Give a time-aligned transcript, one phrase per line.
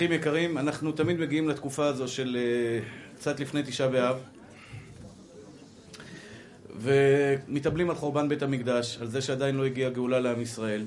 [0.00, 2.80] אחים יקרים, אנחנו תמיד מגיעים לתקופה הזו של אה,
[3.16, 4.16] קצת לפני תשעה באב
[6.76, 10.86] ומתאבלים על חורבן בית המקדש, על זה שעדיין לא הגיעה גאולה לעם ישראל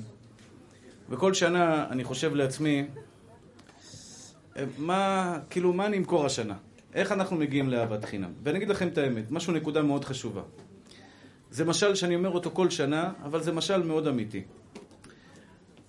[1.10, 2.86] וכל שנה אני חושב לעצמי
[4.56, 6.54] אה, מה, כאילו, מה אני אמכור השנה?
[6.94, 8.32] איך אנחנו מגיעים לאהבת חינם?
[8.42, 10.42] ואני אגיד לכם את האמת, משהו נקודה מאוד חשובה
[11.50, 14.42] זה משל שאני אומר אותו כל שנה, אבל זה משל מאוד אמיתי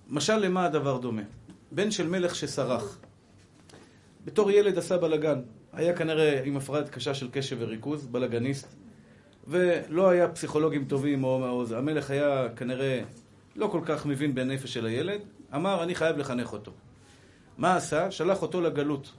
[0.08, 1.22] משל למה הדבר דומה?
[1.72, 2.98] בן של מלך שסרח.
[4.26, 5.40] בתור ילד עשה בלאגן.
[5.72, 8.74] היה כנראה עם הפרעת קשה של קשב וריכוז, בלאגניסט,
[9.46, 11.48] ולא היה פסיכולוגים טובים או...
[11.48, 13.02] או המלך היה כנראה
[13.56, 15.20] לא כל כך מבין בנפש של הילד,
[15.54, 16.72] אמר אני חייב לחנך אותו.
[17.58, 18.10] מה עשה?
[18.10, 19.12] שלח אותו לגלות.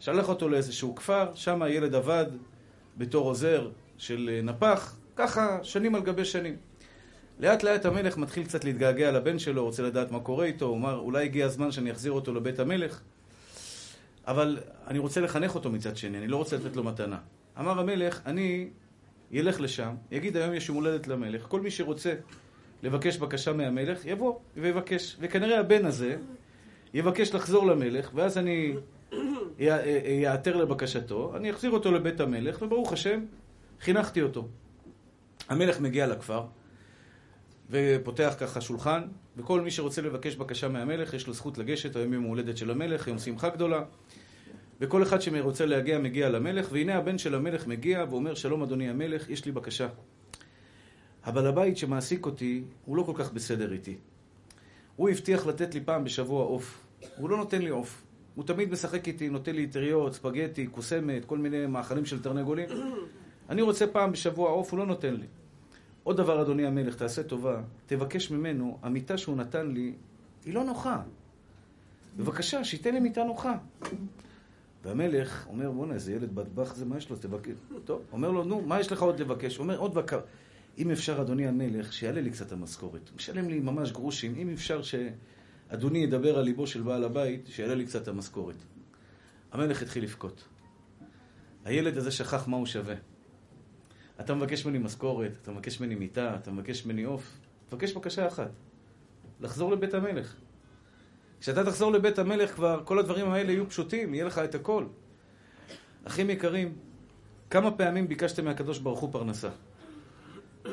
[0.00, 2.26] שלח אותו לאיזשהו כפר, שם הילד עבד
[2.96, 6.56] בתור עוזר של נפח, ככה שנים על גבי שנים.
[7.40, 10.98] לאט לאט המלך מתחיל קצת להתגעגע לבן שלו, רוצה לדעת מה קורה איתו, הוא אומר,
[10.98, 13.00] אולי הגיע הזמן שאני אחזיר אותו לבית המלך,
[14.26, 17.18] אבל אני רוצה לחנך אותו מצד שני, אני לא רוצה לתת לו מתנה.
[17.58, 18.68] אמר המלך, אני
[19.30, 22.14] ילך לשם, יגיד היום יש יום הולדת למלך, כל מי שרוצה
[22.82, 25.16] לבקש בקשה מהמלך, יבוא ויבקש.
[25.20, 26.16] וכנראה הבן הזה
[26.94, 28.74] יבקש לחזור למלך, ואז אני
[29.58, 33.20] יעתר לבקשתו, אני אחזיר אותו לבית המלך, וברוך השם,
[33.80, 34.48] חינכתי אותו.
[35.48, 36.44] המלך מגיע לכפר,
[37.70, 39.02] ופותח ככה שולחן,
[39.36, 43.08] וכל מי שרוצה לבקש בקשה מהמלך, יש לו זכות לגשת, היום יום הולדת של המלך,
[43.08, 43.82] יום שמחה גדולה.
[44.80, 49.30] וכל אחד שרוצה להגיע, מגיע למלך, והנה הבן של המלך מגיע ואומר, שלום אדוני המלך,
[49.30, 49.88] יש לי בקשה.
[51.24, 53.96] הבעל הבית שמעסיק אותי, הוא לא כל כך בסדר איתי.
[54.96, 56.86] הוא הבטיח לתת לי פעם בשבוע עוף.
[57.16, 58.02] הוא לא נותן לי עוף.
[58.34, 62.68] הוא תמיד משחק איתי, נותן לי טריות, ספגטי, קוסמת, כל מיני מאכלים של תרנגולים.
[63.50, 65.26] אני רוצה פעם בשבוע עוף, הוא לא נותן לי.
[66.02, 69.92] עוד דבר, אדוני המלך, תעשה טובה, תבקש ממנו, המיטה שהוא נתן לי,
[70.44, 71.02] היא לא נוחה.
[72.16, 73.54] בבקשה, שייתן לי מיטה נוחה.
[74.86, 77.16] והמלך אומר, בואנה, איזה ילד בטבח זה, מה יש לו?
[77.16, 77.52] תבקש.
[77.84, 79.58] טוב, אומר לו, נו, מה יש לך עוד לבקש?
[79.58, 80.20] אומר, עוד בקר.
[80.78, 83.10] אם אפשר, אדוני המלך, שיעלה לי קצת המשכורת.
[83.16, 84.34] משלם לי ממש גרושים.
[84.34, 88.56] אם אפשר שאדוני ידבר על ליבו של בעל הבית, שיעלה לי קצת המשכורת.
[89.52, 90.44] המלך התחיל לבכות.
[91.64, 92.94] הילד הזה שכח מה הוא שווה.
[94.20, 97.38] אתה מבקש ממני משכורת, אתה מבקש ממני מיטה, אתה מבקש ממני עוף,
[97.68, 98.50] תבקש בקשה אחת,
[99.40, 100.36] לחזור לבית המלך.
[101.46, 104.84] כשאתה תחזור לבית המלך כבר כל הדברים האלה יהיו פשוטים, יהיה לך את הכל.
[106.04, 106.74] אחים יקרים,
[107.50, 109.48] כמה פעמים ביקשתם מהקדוש ברוך הוא פרנסה?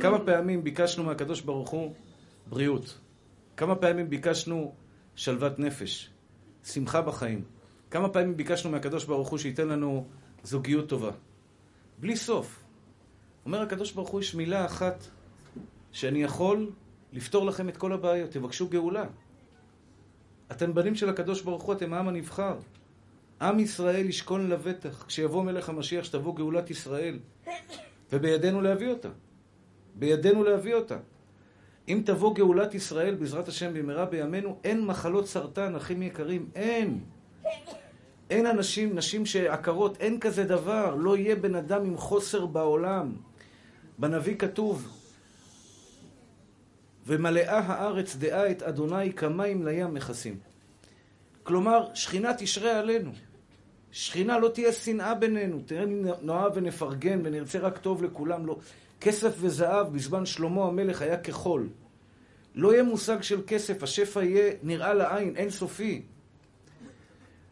[0.01, 1.93] כמה פעמים ביקשנו מהקדוש ברוך הוא
[2.47, 2.99] בריאות?
[3.57, 4.73] כמה פעמים ביקשנו
[5.15, 6.09] שלוות נפש,
[6.63, 7.43] שמחה בחיים?
[7.91, 10.05] כמה פעמים ביקשנו מהקדוש ברוך הוא שייתן לנו
[10.43, 11.11] זוגיות טובה?
[11.97, 12.63] בלי סוף.
[13.45, 15.05] אומר הקדוש ברוך הוא, יש מילה אחת
[15.91, 16.71] שאני יכול
[17.11, 19.05] לפתור לכם את כל הבעיות, תבקשו גאולה.
[20.51, 22.55] אתם בנים של הקדוש ברוך הוא, אתם העם הנבחר.
[23.41, 27.19] עם ישראל ישכון לבטח, כשיבוא מלך המשיח, שתבוא גאולת ישראל.
[28.13, 29.09] ובידינו להביא אותה.
[29.95, 30.97] בידינו להביא אותה.
[31.87, 36.99] אם תבוא גאולת ישראל, בעזרת השם במהרה בימינו, אין מחלות סרטן, אחים יקרים, אין.
[38.29, 40.95] אין אנשים, נשים שעקרות, אין כזה דבר.
[40.95, 43.11] לא יהיה בן אדם עם חוסר בעולם.
[43.99, 45.02] בנביא כתוב,
[47.07, 50.37] ומלאה הארץ דעה את אדוני כמים לים מכסים.
[51.43, 53.11] כלומר, שכינה תשרה עלינו.
[53.91, 55.85] שכינה לא תהיה שנאה בינינו, תראה
[56.21, 58.57] נאהב ונפרגן ונרצה רק טוב לכולם, לא.
[59.01, 61.69] כסף וזהב בזמן שלמה המלך היה כחול.
[62.55, 66.01] לא יהיה מושג של כסף, השפע יהיה נראה לעין, אין סופי.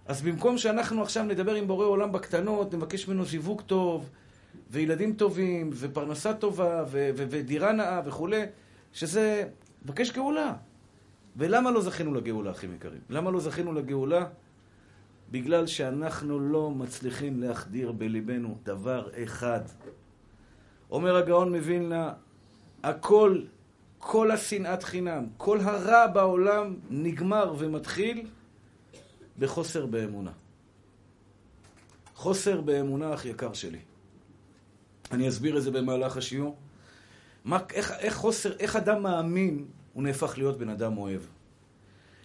[0.05, 4.09] אז במקום שאנחנו עכשיו נדבר עם בורא עולם בקטנות, נבקש ממנו זיווג טוב,
[4.71, 8.41] וילדים טובים, ופרנסה טובה, ו- ו- ודירה נאה וכולי,
[8.93, 9.49] שזה,
[9.85, 10.53] מבקש גאולה.
[11.35, 13.01] ולמה לא זכינו לגאולה, אחים יקרים?
[13.09, 14.25] למה לא זכינו לגאולה?
[15.31, 19.61] בגלל שאנחנו לא מצליחים להחדיר בליבנו דבר אחד.
[20.91, 22.13] אומר הגאון מווילנה,
[22.83, 23.41] הכל,
[23.99, 28.27] כל השנאת חינם, כל הרע בעולם נגמר ומתחיל
[29.39, 30.31] בחוסר באמונה.
[32.15, 33.79] חוסר באמונה, אח יקר שלי.
[35.11, 36.55] אני אסביר את זה במהלך השיעור.
[37.45, 41.21] מה, איך, איך חוסר, איך אדם מאמין הוא נהפך להיות בן אדם אוהב.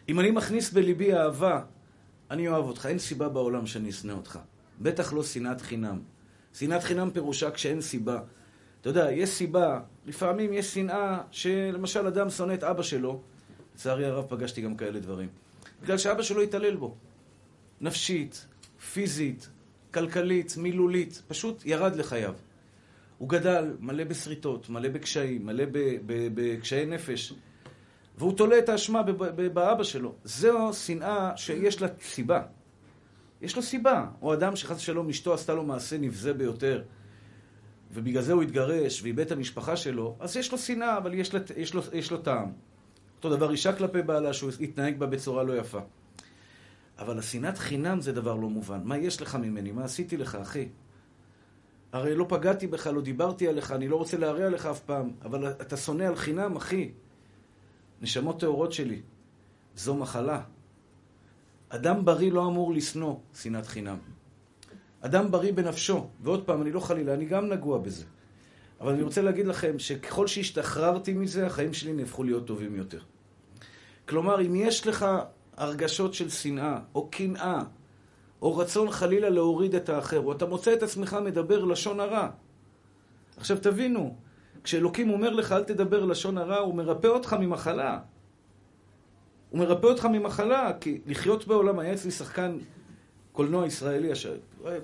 [0.09, 1.63] אם אני מכניס בליבי אהבה,
[2.31, 4.39] אני אוהב אותך, אין סיבה בעולם שאני אשנא אותך.
[4.81, 6.01] בטח לא שנאת חינם.
[6.55, 8.21] שנאת חינם פירושה כשאין סיבה.
[8.81, 13.21] אתה יודע, יש סיבה, לפעמים יש שנאה שלמשל אדם שונא את אבא שלו,
[13.75, 15.29] לצערי הרב פגשתי גם כאלה דברים,
[15.83, 16.95] בגלל שאבא שלו התעלל בו.
[17.81, 18.47] נפשית,
[18.93, 19.49] פיזית,
[19.95, 22.35] כלכלית, מילולית, פשוט ירד לחייו.
[23.19, 25.65] הוא גדל מלא בשריטות, מלא בקשיים, מלא
[26.07, 27.33] בקשיי נפש,
[28.19, 29.03] והוא תולה את האשמה
[29.53, 30.15] באבא שלו.
[30.25, 32.43] זו שנאה שיש לה סיבה.
[33.43, 34.07] יש לו סיבה.
[34.23, 36.83] או אדם שחס ושלום אשתו עשתה לו מעשה נבזה ביותר,
[37.93, 41.51] ובגלל זה הוא התגרש ואיבד את המשפחה שלו, אז יש לו שנאה, אבל יש, לת...
[41.57, 42.53] יש, לו, יש לו טעם.
[43.17, 45.81] אותו דבר אישה כלפי בעלה, שהוא התנהג בה בצורה לא יפה.
[46.99, 48.81] אבל השנאת חינם זה דבר לא מובן.
[48.85, 49.73] מה יש לך ממני?
[49.73, 50.69] מה עשיתי לך, אחי?
[51.97, 55.51] הרי לא פגעתי בך, לא דיברתי עליך, אני לא רוצה להרע לך אף פעם, אבל
[55.51, 56.91] אתה שונא על חינם, אחי.
[58.03, 59.01] נשמות טהורות שלי,
[59.77, 60.43] זו מחלה.
[61.69, 63.97] אדם בריא לא אמור לשנוא שנאת חינם.
[65.01, 68.05] אדם בריא בנפשו, ועוד פעם, אני לא חלילה, אני גם נגוע בזה.
[68.81, 73.01] אבל אני רוצה להגיד לכם שככל שהשתחררתי מזה, החיים שלי נהפכו להיות טובים יותר.
[74.09, 75.07] כלומר, אם יש לך
[75.57, 77.63] הרגשות של שנאה, או קנאה,
[78.43, 82.29] או רצון חלילה להוריד את האחר, או אתה מוצא את עצמך מדבר לשון הרע.
[83.37, 84.17] עכשיו תבינו,
[84.65, 87.99] כשאלוקים אומר לך אל תדבר לשון הרע, הוא מרפא אותך ממחלה.
[89.51, 92.59] הוא מרפא אותך ממחלה, כי לחיות בעולם, היה אצלי שחקן
[93.33, 94.11] קולנוע ישראלי,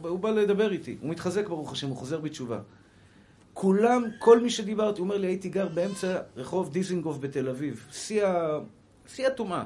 [0.02, 2.60] הוא בא לדבר איתי, הוא מתחזק ברוך השם, הוא חוזר בתשובה.
[3.54, 9.26] כולם, כל מי שדיברתי, הוא אומר לי, הייתי גר באמצע רחוב דיזינגוף בתל אביב, שיא
[9.26, 9.64] הטומאה.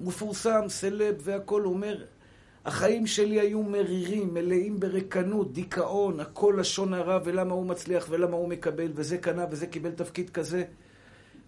[0.00, 2.04] מפורסם, סלב והכול, הוא אומר,
[2.66, 8.48] החיים שלי היו מרירים, מלאים ברקנות, דיכאון, הכל לשון הרע, ולמה הוא מצליח, ולמה הוא
[8.48, 10.64] מקבל, וזה קנה, וזה קיבל תפקיד כזה.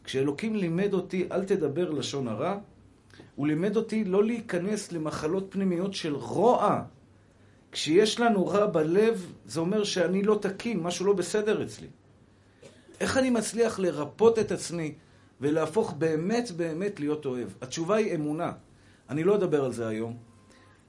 [0.05, 2.59] כשאלוקים לימד אותי, אל תדבר לשון הרע,
[3.35, 6.83] הוא לימד אותי לא להיכנס למחלות פנימיות של רוע.
[7.73, 11.87] כשיש לנו רע בלב, זה אומר שאני לא תקין, משהו לא בסדר אצלי.
[13.01, 14.95] איך אני מצליח לרפות את עצמי
[15.41, 17.49] ולהפוך באמת באמת להיות אוהב?
[17.63, 18.53] התשובה היא אמונה.
[19.11, 20.28] אני לא אדבר על זה היום.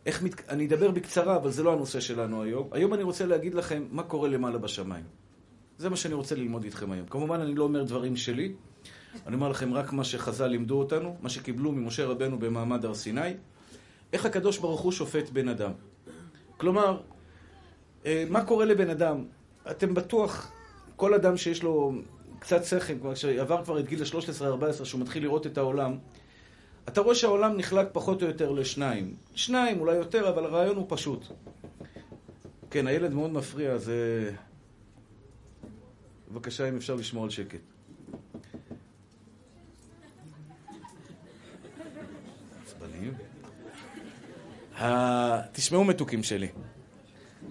[0.06, 0.50] איך מת...
[0.50, 2.68] אני אדבר בקצרה, אבל זה לא הנושא שלנו היום.
[2.72, 5.04] היום אני רוצה להגיד לכם מה קורה למעלה בשמיים.
[5.78, 7.07] זה מה שאני רוצה ללמוד איתכם היום.
[7.07, 8.54] כמובן, אני לא אומר דברים שלי,
[9.28, 13.34] אני אומר לכם רק מה שחז"ל לימדו אותנו, מה שקיבלו ממשה רבנו במעמד הר סיני,
[14.13, 15.72] איך הקדוש ברוך הוא שופט בן אדם.
[16.57, 17.01] כלומר,
[18.06, 19.25] אה, מה קורה לבן אדם?
[19.72, 20.51] אתם בטוח,
[20.96, 21.94] כל אדם שיש לו
[22.40, 25.98] קצת שכל, שעבר כבר את גיל ה-13-14, שהוא מתחיל לראות את העולם,
[26.89, 29.13] אתה רואה שהעולם נחלק פחות או יותר לשניים.
[29.36, 31.25] שניים, אולי יותר, אבל הרעיון הוא פשוט.
[32.71, 34.31] כן, הילד מאוד מפריע, זה...
[36.31, 37.59] בבקשה, אם אפשר לשמור על שקט.
[42.63, 43.13] עצבניים.
[45.51, 46.47] תשמעו מתוקים שלי.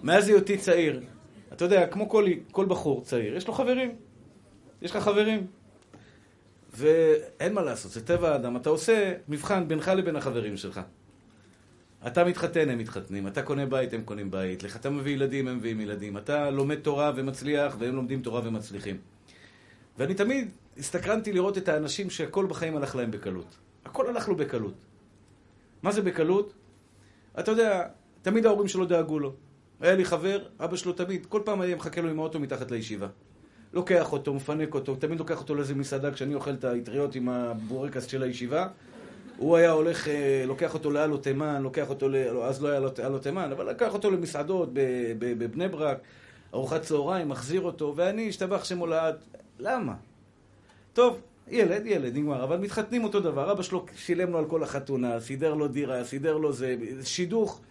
[0.03, 1.01] מאז היותי צעיר,
[1.53, 3.95] אתה יודע, כמו כל, כל בחור צעיר, יש לו חברים.
[4.81, 5.47] יש לך חברים.
[6.73, 8.57] ואין מה לעשות, זה טבע האדם.
[8.57, 10.81] אתה עושה מבחן בינך לבין החברים שלך.
[12.07, 13.27] אתה מתחתן, הם מתחתנים.
[13.27, 14.63] אתה קונה בית, הם קונים בית.
[14.63, 16.17] לך אתה מביא ילדים, הם מביאים ילדים.
[16.17, 18.97] אתה לומד תורה ומצליח, והם לומדים תורה ומצליחים.
[19.97, 23.55] ואני תמיד הסתקרנתי לראות את האנשים שהכל בחיים הלך להם בקלות.
[23.85, 24.73] הכל הלך לו בקלות.
[25.83, 26.53] מה זה בקלות?
[27.39, 27.87] אתה יודע,
[28.21, 29.33] תמיד ההורים שלו דאגו לו.
[29.81, 33.07] היה לי חבר, אבא שלו תמיד, כל פעם היה מחכה לו עם האוטו מתחת לישיבה.
[33.73, 38.05] לוקח אותו, מפנק אותו, תמיד לוקח אותו לאיזה מסעדה כשאני אוכל את האטריות עם הבורקס
[38.05, 38.67] של הישיבה.
[39.37, 42.31] הוא היה הולך, אה, לוקח אותו לאלו תימן, לוקח אותו, ל...
[42.31, 44.69] לא, אז לא היה לו תימן, אבל לקח אותו למסעדות
[45.19, 45.97] בבני ברק,
[46.53, 49.15] ארוחת צהריים, מחזיר אותו, ואני, השתבח שם הולד,
[49.59, 49.93] למה?
[50.93, 55.19] טוב, ילד, ילד, נגמר, אבל מתחתנים אותו דבר, אבא שלו שילם לו על כל החתונה,
[55.19, 57.61] סידר לו דירה, סידר לו זה, שידוך.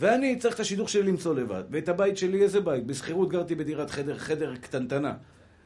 [0.00, 1.62] ואני צריך את השידוך שלי למצוא לבד.
[1.70, 2.86] ואת הבית שלי, איזה בית?
[2.86, 5.14] בשכירות גרתי בדירת חדר, חדר קטנטנה.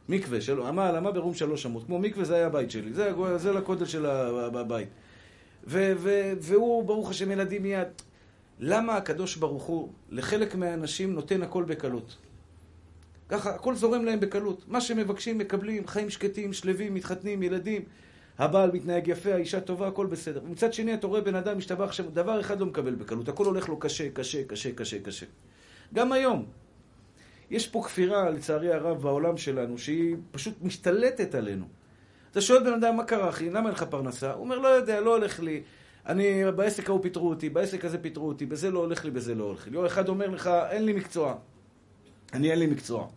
[0.09, 0.63] מקווה, של...
[0.63, 1.87] עמה, למה ברום שלוש אמות.
[1.87, 2.93] כמו מקווה זה היה הבית שלי.
[2.93, 4.89] זה, זה לקודל של הבית.
[5.67, 7.89] ו, ו, והוא, ברוך השם, ילדים מיד.
[8.61, 12.17] למה הקדוש ברוך הוא לחלק מהאנשים נותן הכל בקלות?
[13.29, 14.65] ככה, הכל זורם להם בקלות.
[14.69, 17.83] מה שמבקשים, מקבלים, חיים שקטים, שלווים, מתחתנים, ילדים.
[18.39, 20.41] הבעל מתנהג יפה, האישה טובה, הכל בסדר.
[20.45, 23.69] מצד שני, אתה רואה בן אדם משתבח שם, דבר אחד לא מקבל בקלות, הכל הולך
[23.69, 25.27] לו קשה, קשה, קשה, קשה, קשה.
[25.95, 26.47] גם היום.
[27.51, 31.65] יש פה כפירה, לצערי הרב, בעולם שלנו, שהיא פשוט משתלטת עלינו.
[32.31, 33.51] אתה שואל בן אדם, מה קרה, אחי?
[33.51, 34.33] למה אין לך פרנסה?
[34.33, 35.63] הוא אומר, לא יודע, לא הולך לי.
[36.07, 39.45] אני, בעסק ההוא פיטרו אותי, בעסק הזה פיטרו אותי, בזה לא הולך לי, בזה לא
[39.45, 39.75] הולך לי.
[39.75, 41.35] יום אחד אומר לך, אין לי מקצוע.
[42.33, 43.09] אני אין לי מקצוע.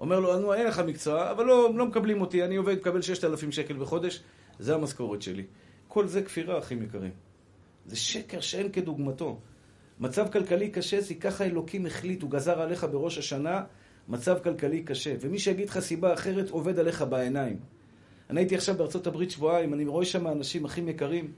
[0.00, 3.52] אומר לו, נו, אין לך מקצוע, אבל לא, לא מקבלים אותי, אני עובד, מקבל 6,000
[3.52, 4.22] שקל בחודש,
[4.58, 5.44] זה המשכורת שלי.
[5.88, 7.12] כל זה כפירה, אחים יקרים.
[7.86, 9.38] זה שקר שאין כדוגמתו.
[10.00, 13.64] מצב כלכלי קשה זה ככה אלוקים החליט, הוא גזר עליך בראש השנה
[14.08, 15.14] מצב כלכלי קשה.
[15.20, 17.56] ומי שיגיד לך סיבה אחרת, עובד עליך בעיניים.
[18.30, 21.32] אני הייתי עכשיו בארצות הברית שבועיים, אני רואה שם אנשים הכי יקרים,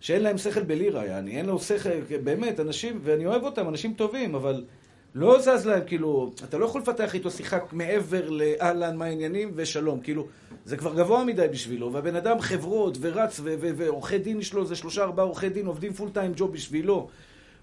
[0.00, 4.34] שאין להם שכל בלירה, יעני, אין לו שכל, באמת, אנשים, ואני אוהב אותם, אנשים טובים,
[4.34, 4.64] אבל
[5.14, 10.00] לא זז להם, כאילו, אתה לא יכול לפתח איתו שיחה מעבר לאהלן, מה העניינים, ושלום,
[10.00, 10.26] כאילו,
[10.64, 15.02] זה כבר גבוה מדי בשבילו, והבן אדם חברות, ורץ, ועורכי דין יש לו, זה שלושה
[15.02, 17.08] ארבעה עורכי דין, עובדים פול טיים ג'וב בשבילו,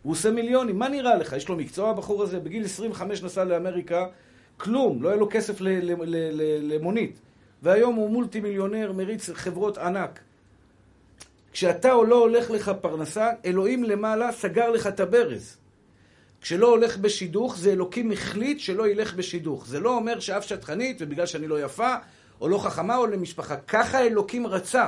[0.03, 1.33] הוא עושה מיליונים, מה נראה לך?
[1.33, 2.39] יש לו מקצוע הבחור הזה?
[2.39, 4.05] בגיל 25 נסע לאמריקה,
[4.57, 5.57] כלום, לא היה לו כסף
[6.61, 7.19] למונית.
[7.63, 10.19] והיום הוא מולטי מיליונר, מריץ חברות ענק.
[11.51, 15.57] כשאתה או לא הולך לך פרנסה, אלוהים למעלה סגר לך את הברז.
[16.41, 19.67] כשלא הולך בשידוך, זה אלוקים החליט שלא ילך בשידוך.
[19.67, 21.95] זה לא אומר שאף שטחנית, ובגלל שאני לא יפה,
[22.41, 23.55] או לא חכמה, או למשפחה.
[23.55, 24.87] ככה אלוקים רצה.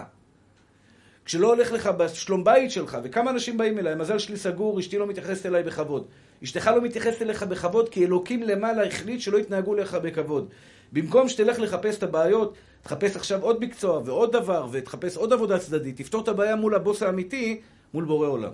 [1.25, 5.07] כשלא הולך לך בשלום בית שלך, וכמה אנשים באים אליי, מזל שלי סגור, אשתי לא
[5.07, 6.05] מתייחסת אליי בכבוד.
[6.43, 10.49] אשתך לא מתייחסת אליך בכבוד, כי אלוקים למעלה החליט שלא יתנהגו לך בכבוד.
[10.93, 15.97] במקום שתלך לחפש את הבעיות, תחפש עכשיו עוד מקצוע ועוד דבר, ותחפש עוד עבודה צדדית,
[15.97, 17.61] תפתור את הבעיה מול הבוס האמיתי,
[17.93, 18.51] מול בורא עולם.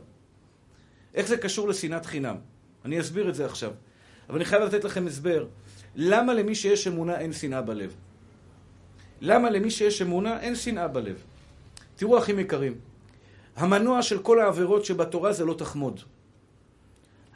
[1.16, 2.36] איך זה קשור לשנאת חינם?
[2.86, 3.72] אני אסביר את זה עכשיו.
[4.30, 5.48] אבל אני חייב לתת לכם הסבר.
[5.96, 7.96] למה למי שיש אמונה אין שנאה בלב?
[9.22, 11.24] למה למי שיש אמונה אין שנאה בלב?
[11.96, 12.76] תראו אחים יקרים,
[13.56, 16.00] המנוע של כל העבירות שבתורה זה לא תחמוד.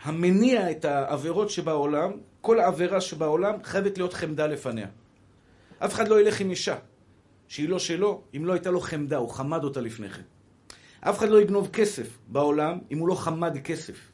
[0.03, 4.87] המניע את העבירות שבעולם, כל העבירה שבעולם חייבת להיות חמדה לפניה.
[5.79, 6.75] אף אחד לא ילך עם אישה
[7.47, 10.21] שהיא לא שלו, אם לא הייתה לו חמדה, הוא חמד אותה לפני כן.
[11.01, 14.12] אף אחד לא יגנוב כסף בעולם אם הוא לא חמד כסף.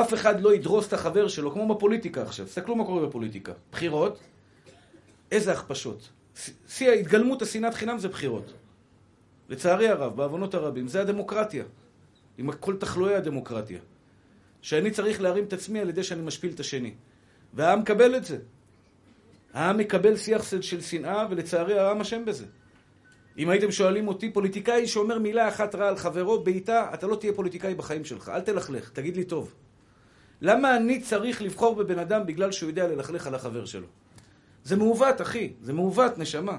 [0.00, 2.46] אף אחד לא ידרוס את החבר שלו, כמו בפוליטיקה עכשיו.
[2.46, 3.52] תסתכלו מה קורה בפוליטיקה.
[3.72, 4.18] בחירות,
[5.32, 6.08] איזה הכפשות.
[6.68, 8.52] שיא ההתגלמות השנאת חינם זה בחירות.
[9.48, 11.64] לצערי הרב, בעוונות הרבים, זה הדמוקרטיה.
[12.38, 13.78] עם כל תחלואי הדמוקרטיה.
[14.62, 16.94] שאני צריך להרים את עצמי על ידי שאני משפיל את השני.
[17.54, 18.38] והעם מקבל את זה.
[19.52, 22.46] העם מקבל שיח של שנאה, ולצערי העם אשם בזה.
[23.38, 27.32] אם הייתם שואלים אותי, פוליטיקאי שאומר מילה אחת רעה על חברו, בעיטה, אתה לא תהיה
[27.32, 28.28] פוליטיקאי בחיים שלך.
[28.28, 29.54] אל תלכלך, תגיד לי טוב.
[30.44, 33.86] למה אני צריך לבחור בבן אדם בגלל שהוא יודע ללכלך על החבר שלו?
[34.64, 35.52] זה מעוות, אחי.
[35.60, 36.58] זה מעוות, נשמה.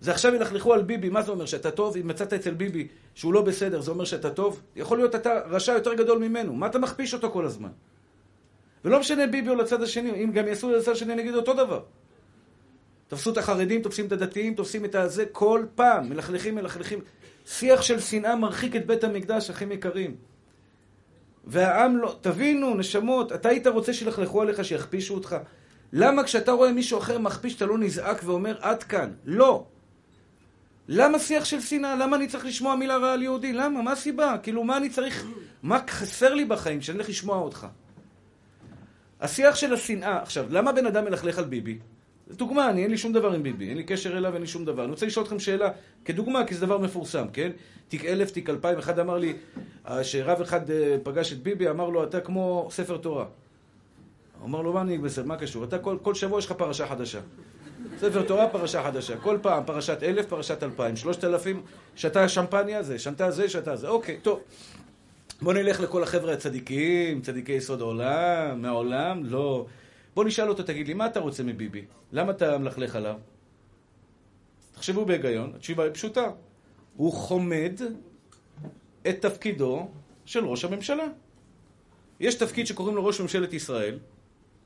[0.00, 1.46] זה עכשיו ילכלכו על ביבי, מה זה אומר?
[1.46, 1.96] שאתה טוב?
[1.96, 4.62] אם מצאת אצל ביבי שהוא לא בסדר, זה אומר שאתה טוב?
[4.76, 6.54] יכול להיות אתה רשע יותר גדול ממנו.
[6.54, 7.68] מה אתה מכפיש אותו כל הזמן?
[8.84, 11.82] ולא משנה ביבי או לצד השני, אם גם יעשו לצד השני, נגיד אותו דבר.
[13.08, 16.98] תפסו את החרדים, תופסים את הדתיים, תופסים את הזה, כל פעם, מלכלכים, מלכלכים.
[17.46, 20.29] שיח של שנאה מרחיק את בית המקדש, אחים יקרים.
[21.50, 25.36] והעם לא, תבינו, נשמות, אתה היית רוצה שילכלכו עליך, שיכפישו אותך?
[25.92, 29.10] למה כשאתה רואה מישהו אחר מכפיש, אתה לא נזעק ואומר, עד כאן?
[29.24, 29.64] לא.
[30.88, 31.96] למה שיח של שנאה?
[31.96, 33.52] למה אני צריך לשמוע מילה רעה על יהודי?
[33.52, 33.82] למה?
[33.82, 34.36] מה הסיבה?
[34.42, 35.26] כאילו, מה אני צריך...
[35.62, 37.66] מה חסר לי בחיים שאני הולך לשמוע אותך?
[39.20, 41.78] השיח של השנאה, עכשיו, למה בן אדם מלכלך על ביבי?
[42.36, 44.64] דוגמה, אני אין לי שום דבר עם ביבי, אין לי קשר אליו, אין לי שום
[44.64, 44.82] דבר.
[44.82, 45.70] אני רוצה לשאול אתכם שאלה,
[46.04, 47.50] כדוגמה, כי זה דבר מפורסם, כן?
[47.88, 49.32] תיק אלף, תיק אלפיים, אחד אמר לי,
[49.88, 53.24] אה, שרב אחד אה, פגש את ביבי, אמר לו, אתה כמו ספר תורה.
[54.38, 55.64] הוא אמר לו, מה אני בסדר, מה קשור?
[55.64, 57.20] אתה כל, כל שבוע יש לך פרשה חדשה.
[57.98, 59.16] ספר תורה, פרשה חדשה.
[59.16, 60.96] כל פעם, פרשת אלף, פרשת אלפיים.
[60.96, 61.62] שלושת אלפים,
[61.96, 63.88] שתה שמפניה זה, שתה זה, שתה זה.
[63.88, 64.40] אוקיי, טוב.
[65.42, 69.66] בוא נלך לכל החבר'ה הצדיקים, צדיקי יסוד העולם, מהעולם, לא.
[70.20, 71.84] בוא נשאל אותו, תגיד לי, מה אתה רוצה מביבי?
[72.12, 73.16] למה אתה מלכלך עליו?
[74.72, 76.30] תחשבו בהיגיון, התשובה היא פשוטה.
[76.96, 77.80] הוא חומד
[79.08, 79.88] את תפקידו
[80.24, 81.04] של ראש הממשלה.
[82.20, 83.98] יש תפקיד שקוראים לו ראש ממשלת ישראל,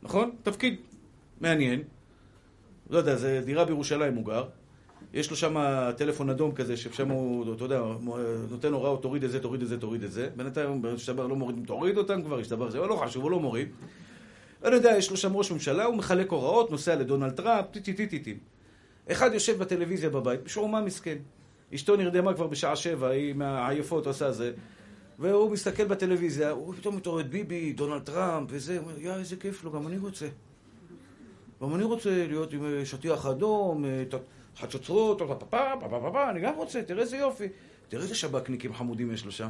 [0.02, 0.30] נכון?
[0.42, 0.80] תפקיד
[1.40, 1.82] מעניין.
[2.90, 4.44] לא יודע, זה דירה בירושלים הוא גר.
[5.12, 5.56] יש לו שם
[5.96, 7.82] טלפון אדום כזה, ששם הוא, אתה יודע,
[8.50, 10.28] נותן הוראות, תוריד את זה, תוריד את זה, תוריד את זה.
[10.36, 13.68] בינתיים השתבר לא מוריד, תוריד אותם כבר, השתבר זה, לא חשוב, הוא לא מוריד.
[14.64, 18.38] אני יודע, יש לו שם ראש ממשלה, הוא מחלק הוראות, נוסע לדונלד טראמפ, טיטיטיטיטים.
[19.12, 21.16] אחד יושב בטלוויזיה בבית, מה מסכן.
[21.74, 24.52] אשתו נרדמה כבר בשעה שבע, היא מהעייפות עושה זה.
[25.18, 29.64] והוא מסתכל בטלוויזיה, הוא פתאום מתעורר ביבי, דונלד טראמפ וזה, הוא אומר, יא, איזה כיף
[29.64, 30.26] לו, גם אני רוצה.
[31.62, 34.04] גם אני רוצה להיות עם אה, שטיח אדום, אה,
[34.56, 35.22] חצוצרות,
[36.30, 37.48] אני גם רוצה, תראה איזה יופי.
[37.88, 39.48] תראה איזה שב"כניקים חמודים יש לו שם.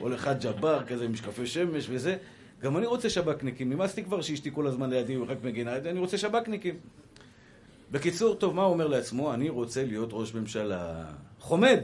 [0.00, 2.16] כל אחד ג'בר כזה עם משקפי שמש וזה.
[2.62, 3.72] גם אני רוצה שב"כניקים.
[3.72, 6.74] נמאס לי כבר שאשתי כל הזמן לידי ורק מגינה, אני רוצה שב"כניקים.
[7.90, 9.34] בקיצור, טוב, מה הוא אומר לעצמו?
[9.34, 11.04] אני רוצה להיות ראש ממשלה.
[11.38, 11.80] חומד,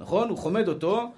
[0.00, 0.28] נכון?
[0.28, 1.10] הוא חומד אותו.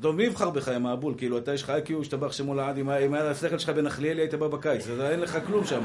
[0.00, 1.14] טוב, מי יבחר בך, עם האבול?
[1.16, 4.48] כאילו, אתה יש לך איי-קיו, השתבח שמו לעד, אם היה השכל שלך בנחליאלי, היית בא
[4.48, 5.84] בקיץ, אז אין לך כלום שם.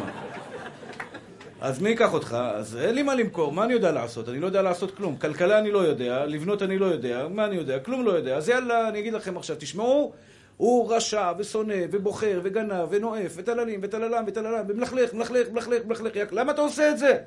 [1.61, 2.37] אז מי ייקח אותך?
[2.55, 4.29] אז אין לי מה למכור, מה אני יודע לעשות?
[4.29, 5.15] אני לא יודע לעשות כלום.
[5.15, 7.79] כלכלה אני לא יודע, לבנות אני לא יודע, מה אני יודע?
[7.79, 8.37] כלום לא יודע.
[8.37, 10.13] אז יאללה, אני אגיד לכם עכשיו, תשמעו,
[10.59, 16.27] הוא רשע ושונא ובוחר וגנב ונואף וטללים וטללם וטללם ומלכלך, מלכלך, מלכלך, מלכלך.
[16.31, 17.17] למה אתה עושה את זה?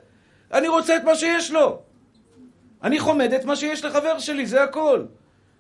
[0.53, 1.83] אני רוצה את מה שיש לו.
[2.83, 5.05] אני חומד את מה שיש לחבר שלי, זה הכל.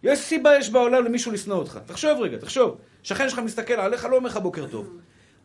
[0.02, 1.78] יש סיבה יש בעולם למישהו לשנוא אותך.
[1.86, 2.76] תחשוב רגע, תחשוב.
[3.02, 4.96] שכן שלך מסתכל עליך, לא אומר לך בוקר טוב.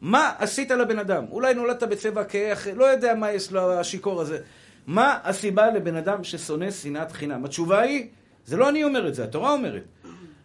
[0.02, 1.26] מה עשית לבן אדם?
[1.32, 4.40] אולי נולדת בצבע כהה, לא יודע מה יש לו השיכור הזה.
[4.88, 7.46] מה הסיבה לבן אדם ששונא שנאת חינם?
[7.46, 8.08] התשובה היא,
[8.46, 9.84] זה לא אני אומר את זה, התורה אומרת.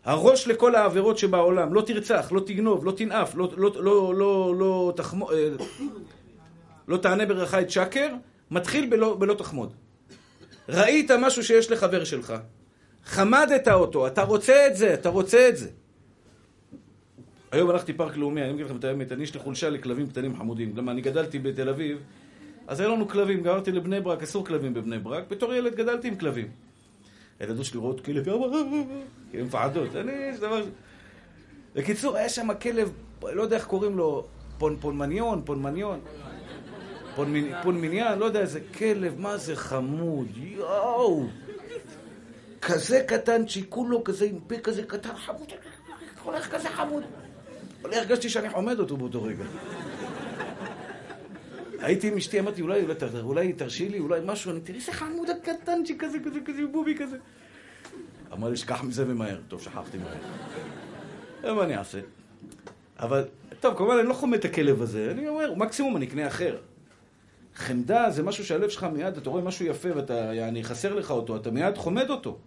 [0.05, 4.93] הראש לכל העבירות שבעולם, לא תרצח, לא תגנוב, לא תנאף, לא, לא, לא, לא, לא,
[4.97, 5.49] תחמו, אה,
[6.89, 8.09] לא תענה ברכה את שקר,
[8.51, 9.73] מתחיל בלא, בלא תחמוד.
[10.69, 12.35] ראית משהו שיש לחבר שלך,
[13.05, 15.69] חמדת אותו, אתה רוצה את זה, אתה רוצה את זה.
[17.53, 20.37] היום הלכתי פארק לאומי, אני אגיד לכם את האמת, אני יש לי חולשה לכלבים קטנים
[20.37, 20.77] חמודים.
[20.77, 21.99] למה, אני גדלתי בתל אביב,
[22.67, 26.17] אז היה לנו כלבים, גרתי לבני ברק, אסור כלבים בבני ברק, בתור ילד גדלתי עם
[26.17, 26.49] כלבים.
[27.43, 29.97] הילדות שלי רואות כלב, הן מפחדות.
[29.97, 30.65] אני, זה דבר...
[31.75, 34.27] בקיצור, היה שם כלב, לא יודע איך קוראים לו,
[34.59, 35.43] פון פונמניון.
[37.63, 41.27] פונמיניאן, לא יודע איזה כלב, מה זה חמוד, יואו!
[42.63, 45.53] כזה קטנצ'י, כולו כזה עם פה כזה קטן, חמוד,
[46.23, 47.03] הולך כזה חמוד.
[47.85, 49.45] אולי הרגשתי שאני חומד אותו באותו רגע.
[51.83, 55.31] הייתי עם אשתי, אמרתי, אולי, אולי, אולי תרשי לי, אולי משהו, אני תראי איזה חמוד
[55.31, 57.17] הקטנצ'י כזה, כזה, כזה, בובי כזה.
[58.33, 59.41] אמר לי, שכח מזה ומהר.
[59.49, 61.55] טוב, שכחתי מהר.
[61.55, 62.01] מה אני אעשה?
[62.99, 63.25] אבל,
[63.61, 66.59] טוב, כמובן, אני לא חומד את הכלב הזה, אני אומר, מקסימום אני אקנה אחר.
[67.55, 71.37] חמדה זה משהו שהלב שלך מיד, אתה רואה משהו יפה ואתה, יעני, חסר לך אותו,
[71.37, 72.39] אתה מיד חומד אותו.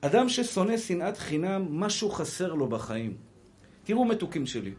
[0.00, 3.16] אדם ששונא שנאת חינם, משהו חסר לו בחיים.
[3.84, 4.72] תראו מתוקים שלי.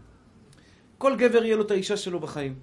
[0.98, 2.56] כל גבר יהיה לו את האישה שלו בחיים.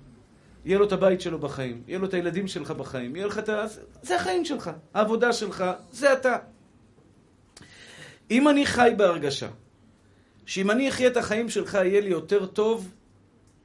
[0.65, 1.83] יהיה לו את הבית שלו בחיים.
[1.87, 3.17] יהיה לו את הילדים שלך בחיים.
[3.17, 3.65] יהיה לך את ה...
[4.03, 4.71] זה החיים שלך.
[4.95, 6.37] העבודה שלך, זה אתה.
[8.31, 9.49] אם אני חי בהרגשה
[10.47, 12.89] שאם אני אחיה את החיים שלך יהיה לי יותר טוב,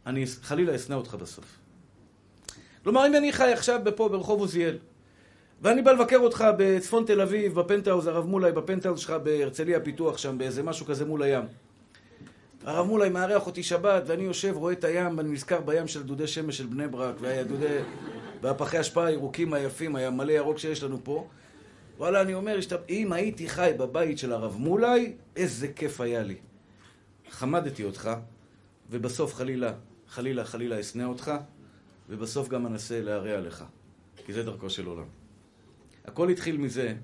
[0.05, 1.45] אני חלילה אשנא אותך בסוף.
[2.83, 4.77] כלומר, אם אני חי עכשיו פה ברחוב עוזיאל,
[5.61, 10.37] ואני בא לבקר אותך בצפון תל אביב, בפנטהאוז, הרב מולאי, בפנטהאוז שלך בהרצליה פיתוח שם,
[10.37, 11.43] באיזה משהו כזה מול הים.
[12.65, 16.27] הרב מולאי מארח אותי שבת, ואני יושב, רואה את הים, ואני נזכר בים של דודי
[16.27, 17.77] שמש של בני ברק, והדודי...
[18.41, 21.27] והפחי השפעה הירוקים היפים, היה מלא ירוק שיש לנו פה.
[21.97, 26.35] וואלה, אני אומר, אם הייתי חי בבית של הרב מולאי, איזה כיף היה לי.
[27.29, 28.11] חמדתי אותך,
[28.89, 29.73] ובסוף חלילה,
[30.07, 31.31] חלילה, חלילה אשנא אותך,
[32.09, 33.63] ובסוף גם אנסה להרע לך.
[34.25, 35.07] כי זה דרכו של עולם.
[36.05, 36.95] הכל התחיל מזה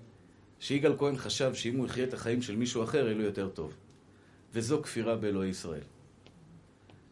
[0.60, 3.74] שיגאל כהן חשב שאם הוא יחיה את החיים של מישהו אחר, יהיה לו יותר טוב.
[4.54, 5.84] וזו כפירה באלוהי ישראל.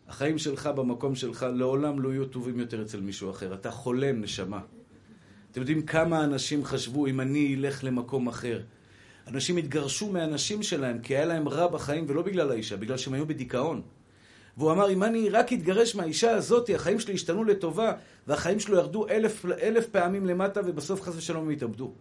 [0.07, 3.53] החיים שלך במקום שלך לעולם לא יהיו טובים יותר אצל מישהו אחר.
[3.53, 4.59] אתה חולם, נשמה.
[5.51, 8.61] אתם יודעים כמה אנשים חשבו אם אני אלך למקום אחר?
[9.27, 13.25] אנשים התגרשו מהאנשים שלהם כי היה להם רע בחיים ולא בגלל האישה, בגלל שהם היו
[13.25, 13.81] בדיכאון.
[14.57, 17.93] והוא אמר, אם אני רק אתגרש מהאישה הזאת, החיים שלי ישתנו לטובה,
[18.27, 21.93] והחיים שלו ירדו אלף, אלף פעמים למטה, ובסוף חס ושלום הם יתאבדו.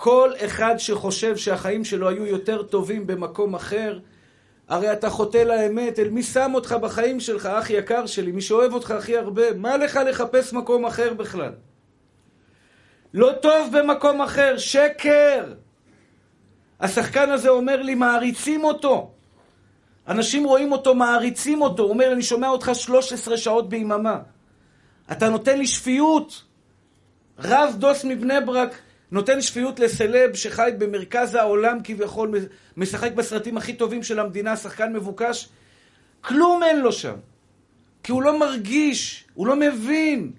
[0.00, 3.98] כל אחד שחושב שהחיים שלו היו יותר טובים במקום אחר,
[4.68, 8.72] הרי אתה חוטא לאמת, אל מי שם אותך בחיים שלך, אח יקר שלי, מי שאוהב
[8.72, 11.52] אותך הכי הרבה, מה לך לחפש מקום אחר בכלל?
[13.14, 15.54] לא טוב במקום אחר, שקר!
[16.80, 19.10] השחקן הזה אומר לי, מעריצים אותו.
[20.08, 21.82] אנשים רואים אותו, מעריצים אותו.
[21.82, 24.18] הוא אומר, אני שומע אותך 13 שעות ביממה.
[25.12, 26.44] אתה נותן לי שפיות.
[27.38, 28.74] רב דוס מבני ברק
[29.10, 32.34] נותן שפיות לסלב שחי במרכז העולם כביכול,
[32.76, 35.48] משחק בסרטים הכי טובים של המדינה, שחקן מבוקש.
[36.20, 37.14] כלום אין לו שם.
[38.02, 40.32] כי הוא לא מרגיש, הוא לא מבין.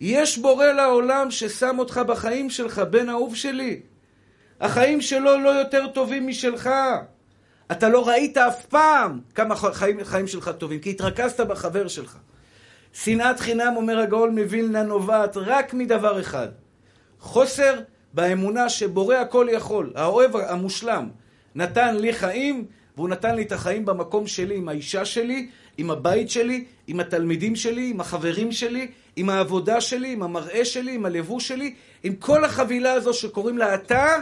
[0.00, 3.80] יש בורא לעולם ששם אותך בחיים שלך, בן אהוב שלי.
[4.60, 6.70] החיים שלו לא יותר טובים משלך.
[7.72, 12.18] אתה לא ראית אף פעם כמה חיים, חיים שלך טובים, כי התרכזת בחבר שלך.
[12.92, 16.48] שנאת חינם, אומר הגאול מווילנה, נובעת רק מדבר אחד.
[17.20, 17.80] חוסר
[18.14, 21.08] באמונה שבורא הכל יכול, האוהב המושלם,
[21.54, 22.64] נתן לי חיים,
[22.96, 25.48] והוא נתן לי את החיים במקום שלי, עם האישה שלי,
[25.78, 30.94] עם הבית שלי, עם התלמידים שלי, עם החברים שלי, עם העבודה שלי, עם המראה שלי,
[30.94, 34.16] עם הלבוש שלי, עם כל החבילה הזו שקוראים לה אתה,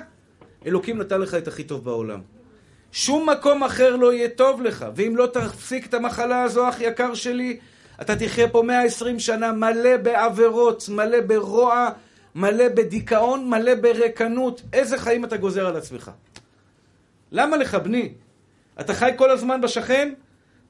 [0.67, 2.21] אלוקים נתן לך את הכי טוב בעולם.
[2.93, 7.15] שום מקום אחר לא יהיה טוב לך, ואם לא תפסיק את המחלה הזו, אח יקר
[7.15, 7.59] שלי,
[8.01, 11.91] אתה תחיה פה 120 שנה מלא בעבירות, מלא ברוע,
[12.35, 14.63] מלא בדיכאון, מלא בריקנות.
[14.73, 16.11] איזה חיים אתה גוזר על עצמך?
[17.33, 18.13] למה לך, בני?
[18.81, 20.13] אתה חי כל הזמן בשכן?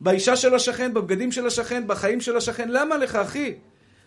[0.01, 2.69] באישה של השכן, בבגדים של השכן, בחיים של השכן?
[2.69, 3.55] למה לך, אחי?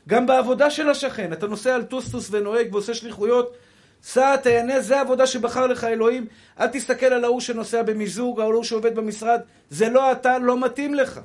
[0.07, 1.33] גם בעבודה של השכן.
[1.33, 3.55] אתה נוסע על טוסטוס ונוהג ועושה שליחויות.
[4.03, 6.27] סע, תהנה, זה העבודה שבחר לך אלוהים.
[6.59, 9.41] אל תסתכל על ההוא שנוסע במיזוג, על ההוא שעובד במשרד.
[9.69, 11.19] זה לא אתה, לא מתאים לך.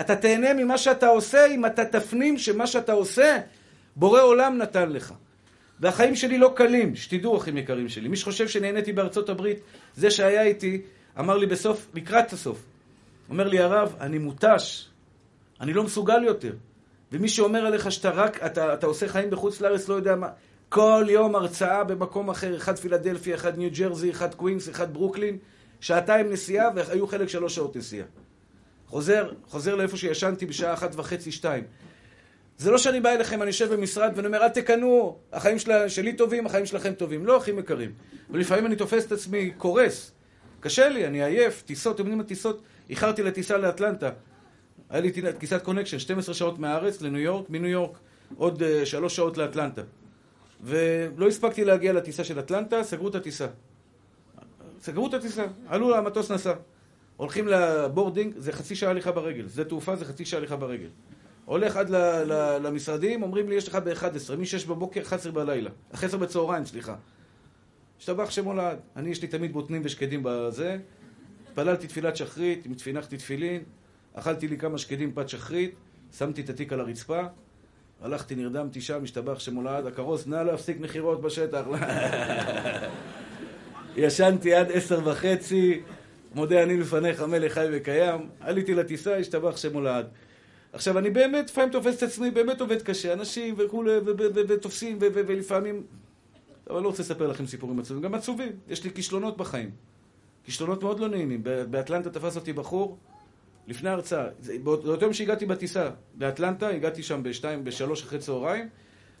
[0.00, 3.38] אתה תהנה ממה שאתה עושה אם אתה תפנים שמה שאתה עושה,
[3.96, 5.14] בורא עולם נתן לך.
[5.80, 8.08] והחיים שלי לא קלים, שתדעו אחים יקרים שלי.
[8.08, 9.58] מי שחושב שנהניתי בארצות הברית,
[9.94, 10.82] זה שהיה איתי,
[11.18, 12.62] אמר לי בסוף, לקראת הסוף,
[13.30, 14.88] אומר לי הרב, אני מותש,
[15.60, 16.52] אני לא מסוגל יותר.
[17.12, 20.28] ומי שאומר עליך שאתה רק, אתה, אתה עושה חיים בחוץ לארץ, לא יודע מה,
[20.68, 25.38] כל יום הרצאה במקום אחר, אחד פילדלפיה, אחד ניו ג'רזי, אחד קווינס, אחד ברוקלין,
[25.80, 28.06] שעתיים נסיעה, והיו חלק שלוש שעות נסיעה.
[28.86, 31.64] חוזר, חוזר לאיפה שישנתי בשעה אחת וחצי, שתיים.
[32.58, 36.12] זה לא שאני בא אליכם, אני יושב במשרד ואני אומר, אל תקנאו, החיים של, שלי
[36.12, 37.26] טובים, החיים שלכם טובים.
[37.26, 37.92] לא, אחים יקרים.
[38.30, 40.12] ולפעמים אני תופס את עצמי קורס.
[40.60, 42.62] קשה לי, אני עייף, טיסות, אתם יודעים מה טיסות?
[42.90, 44.10] איחרתי לטיסה לאטלנטה.
[44.90, 47.98] היה לי טיסת connection, 12 שעות מהארץ לניו יורק, מניו יורק
[48.36, 49.82] עוד אה, שלוש שעות לאטלנטה.
[50.62, 53.46] ולא הספקתי להגיע לטיסה של אטלנטה, סגרו את הטיסה.
[54.80, 56.52] סגרו את הטיסה, עלו, המטוס נסע.
[57.16, 59.48] הולכים לבורדינג, זה חצי שעה הליכה ברגל.
[59.48, 60.88] שדה תעופה זה חצי שעה הליכה ברגל.
[61.44, 61.90] הולך עד
[62.62, 65.70] למשרדים, אומרים לי, יש לך ב-11, מ-6 בבוקר, 11 בלילה.
[65.94, 66.94] 11 בצהריים, סליחה.
[67.98, 68.78] השתבח שם הולד.
[68.96, 70.78] אני, יש לי תמיד בוטנים ושקדים בזה.
[71.48, 73.62] התפללתי תפילת שחרית, מתפינכתי תפילין,
[74.14, 75.74] אכלתי לי כמה שקדים פת שחרית,
[76.18, 77.22] שמתי את התיק על הרצפה,
[78.00, 81.64] הלכתי, נרדמתי שם, השתבח שם הולד, הכרוז, נא להפסיק מכירות בשטח.
[83.96, 85.80] ישנתי עד עשר וחצי,
[86.34, 90.06] מודה אני לפניך מלך חי וקיים, עליתי לטיסה, השתבח שם הולד.
[90.74, 93.92] עכשיו, אני באמת, לפעמים תופס את עצמי, באמת עובד קשה, אנשים וכולי,
[94.48, 95.82] ותופסים, ולפעמים...
[96.70, 99.70] אבל לא רוצה לספר לכם סיפורים עצובים, גם עצובים, יש לי כישלונות בחיים.
[100.44, 101.42] כישלונות מאוד לא נעימים.
[101.70, 102.98] באטלנטה תפס אותי בחור,
[103.66, 104.26] לפני ההרצאה,
[104.62, 108.68] באותו יום שהגעתי בטיסה באטלנטה, הגעתי שם בשתיים, בשלוש אחרי צהריים,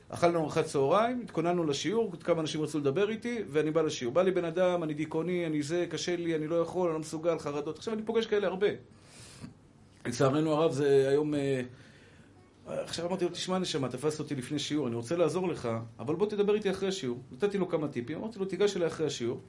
[0.08, 4.14] אכלנו ארוחת צהריים, התכוננו לשיעור, כמה אנשים רצו לדבר איתי, ואני בא לשיעור.
[4.14, 7.00] בא לי בן אדם, אני דיכאוני, אני זה, קשה לי, אני לא יכול, אני לא
[7.00, 7.78] מסוגל, חרדות.
[7.78, 8.68] עכשיו אני פוגש כאלה הרבה.
[10.06, 11.34] לצערנו הרב זה היום...
[11.34, 11.62] אה,
[12.66, 16.26] עכשיו אמרתי לו, תשמע נשמה, תפסת אותי לפני שיעור, אני רוצה לעזור לך, אבל בוא
[16.26, 17.18] תדבר איתי אחרי השיעור.
[17.32, 19.40] נתתי לו כמה טיפים, אמרתי לו, תיגש אליי אחרי השיעור.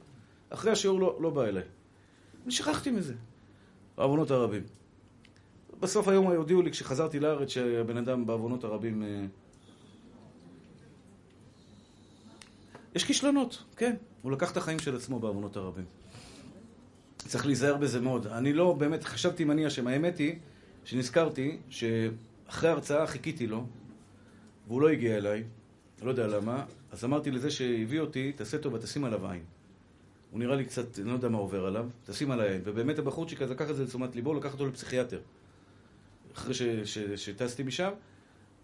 [0.49, 1.63] אחרי השיעור לא, לא בא אליי.
[2.43, 3.13] אני שכחתי מזה,
[3.97, 4.63] בעוונות הרבים.
[5.79, 9.03] בסוף היום הודיעו לי, כשחזרתי לארץ, שהבן אדם בעוונות הרבים...
[9.03, 9.25] אה,
[12.95, 13.95] יש כישלונות, כן.
[14.21, 15.85] הוא לקח את החיים של עצמו בעוונות הרבים.
[17.27, 18.27] צריך להיזהר בזה מאוד.
[18.27, 19.88] אני לא באמת, חשבתי אם אני אשם.
[19.88, 20.35] האמת היא
[20.83, 23.65] שנזכרתי שאחרי ההרצאה חיכיתי לו,
[24.67, 25.43] והוא לא הגיע אליי,
[26.03, 29.43] לא יודע למה, אז אמרתי לזה שהביא אותי, תעשה טובה, תשים עליו עין.
[30.31, 32.61] הוא נראה לי קצת, אני לא יודע מה עובר עליו, תשים עליי עין.
[32.63, 35.19] ובאמת הבחורצ'יק הזה לקח את זה לתשומת ליבו, לקח אותו לפסיכיאטר.
[36.33, 36.53] אחרי
[37.15, 37.91] שטסתי משם,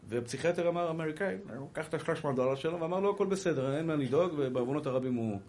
[0.09, 1.35] והפסיכיאטר אמר, אמריקאי,
[1.71, 5.39] לקח את ה-300 דולר שלו, ואמר לו, הכל בסדר, אין מה לדאוג, ובעוונות הרבים הוא...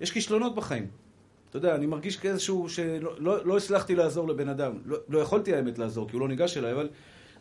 [0.00, 0.86] יש כישלונות בחיים.
[1.50, 4.72] אתה יודע, אני מרגיש כאיזשהו שלא לא, לא הצלחתי לעזור לבן אדם.
[4.84, 6.88] לא, לא יכולתי האמת לעזור, כי הוא לא ניגש אליי, אבל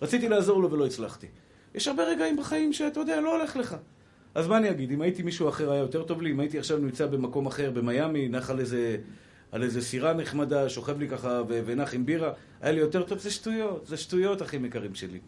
[0.02, 1.28] רציתי לעזור לו ולא הצלחתי.
[1.76, 3.76] יש הרבה רגעים בחיים שאתה יודע, לא הולך לך.
[4.36, 4.92] אז מה אני אגיד?
[4.92, 6.32] אם הייתי מישהו אחר היה יותר טוב לי?
[6.32, 8.98] אם הייתי עכשיו נמצא במקום אחר, במיאמי, נח על איזה,
[9.52, 13.20] על איזה סירה נחמדה, שוכב לי ככה ונח עם בירה, היה לי יותר טוב?
[13.20, 15.20] זה שטויות, זה שטויות, אחים יקרים שלי.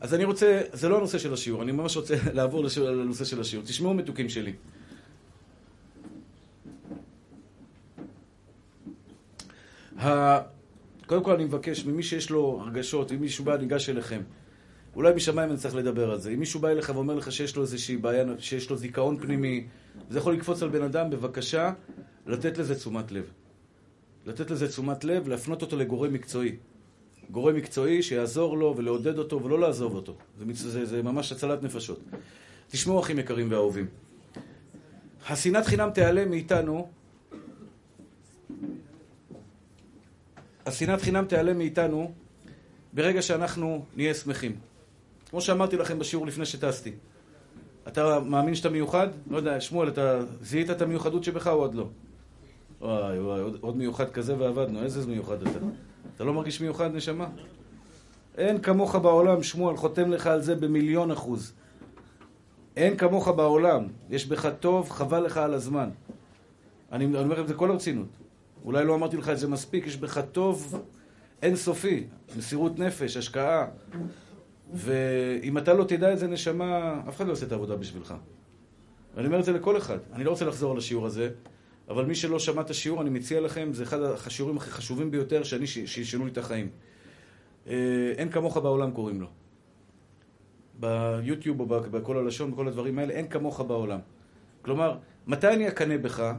[0.00, 3.64] אז אני רוצה, זה לא הנושא של השיעור, אני ממש רוצה לעבור לנושא של השיעור.
[3.64, 4.52] תשמעו מתוקים שלי.
[11.06, 14.20] קודם כל אני מבקש ממי שיש לו הרגשות, אם מישהו בא ניגש אליכם,
[14.96, 16.30] אולי משמיים אני צריך לדבר על זה.
[16.30, 19.66] אם מישהו בא אליך ואומר לך שיש לו איזושהי בעיה, שיש לו זיכרון פנימי,
[20.10, 21.72] זה יכול לקפוץ על בן אדם, בבקשה,
[22.26, 23.30] לתת לזה תשומת לב.
[24.26, 26.56] לתת לזה תשומת לב, להפנות אותו לגורם מקצועי.
[27.30, 30.14] גורם מקצועי שיעזור לו ולעודד אותו ולא לעזוב אותו.
[30.38, 32.00] זה, זה, זה ממש הצלת נפשות.
[32.68, 33.86] תשמעו, אחים יקרים ואהובים.
[35.28, 36.88] השנאת חינם תיעלם מאיתנו
[40.68, 42.12] השנאת חינם תיעלם מאיתנו
[42.92, 44.56] ברגע שאנחנו נהיה שמחים.
[45.30, 46.92] כמו שאמרתי לכם בשיעור לפני שטסתי.
[47.88, 49.08] אתה מאמין שאתה מיוחד?
[49.30, 51.88] לא יודע, שמואל, אתה זיהית את המיוחדות שבך או עוד לא?
[52.80, 55.58] וואי וואי, עוד, עוד מיוחד כזה ועבדנו, איזה מיוחד אתה?
[56.16, 57.26] אתה לא מרגיש מיוחד, נשמה?
[58.38, 61.52] אין כמוך בעולם, שמואל, חותם לך על זה במיליון אחוז.
[62.76, 65.90] אין כמוך בעולם, יש בך טוב, חבל לך על הזמן.
[66.92, 68.08] אני, אני אומר את זה כל הרצינות.
[68.68, 70.82] אולי לא אמרתי לך את זה מספיק, יש בך טוב
[71.42, 73.66] אינסופי, מסירות נפש, השקעה.
[74.72, 78.14] ואם אתה לא תדע את זה, נשמה, אף אחד לא יעשה את העבודה בשבילך.
[79.14, 79.98] ואני אומר את זה לכל אחד.
[80.12, 81.30] אני לא רוצה לחזור על השיעור הזה,
[81.88, 85.42] אבל מי שלא שמע את השיעור, אני מציע לכם, זה אחד השיעורים הכי חשובים ביותר
[85.42, 86.68] שאני, שישנו לי את החיים.
[87.66, 87.74] אה,
[88.16, 89.26] אין כמוך בעולם קוראים לו.
[90.80, 94.00] ביוטיוב או בכל הלשון, בכל הדברים האלה, אין כמוך בעולם.
[94.62, 96.32] כלומר, מתי אני אקנא בך?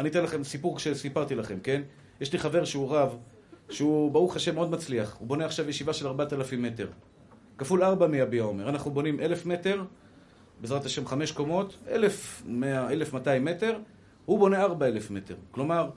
[0.00, 1.82] אני אתן לכם סיפור שסיפרתי לכם, כן?
[2.20, 3.16] יש לי חבר שהוא רב,
[3.70, 5.16] שהוא ברוך השם מאוד מצליח.
[5.18, 6.86] הוא בונה עכשיו ישיבה של 4,000 מטר.
[7.58, 8.68] כפול 4 מיביע עומר.
[8.68, 9.84] אנחנו בונים 1,000 מטר,
[10.60, 13.78] בעזרת השם 5 קומות, 1,100, 1,200 מטר,
[14.26, 15.34] הוא בונה 4,000 מטר.
[15.50, 15.90] כלומר,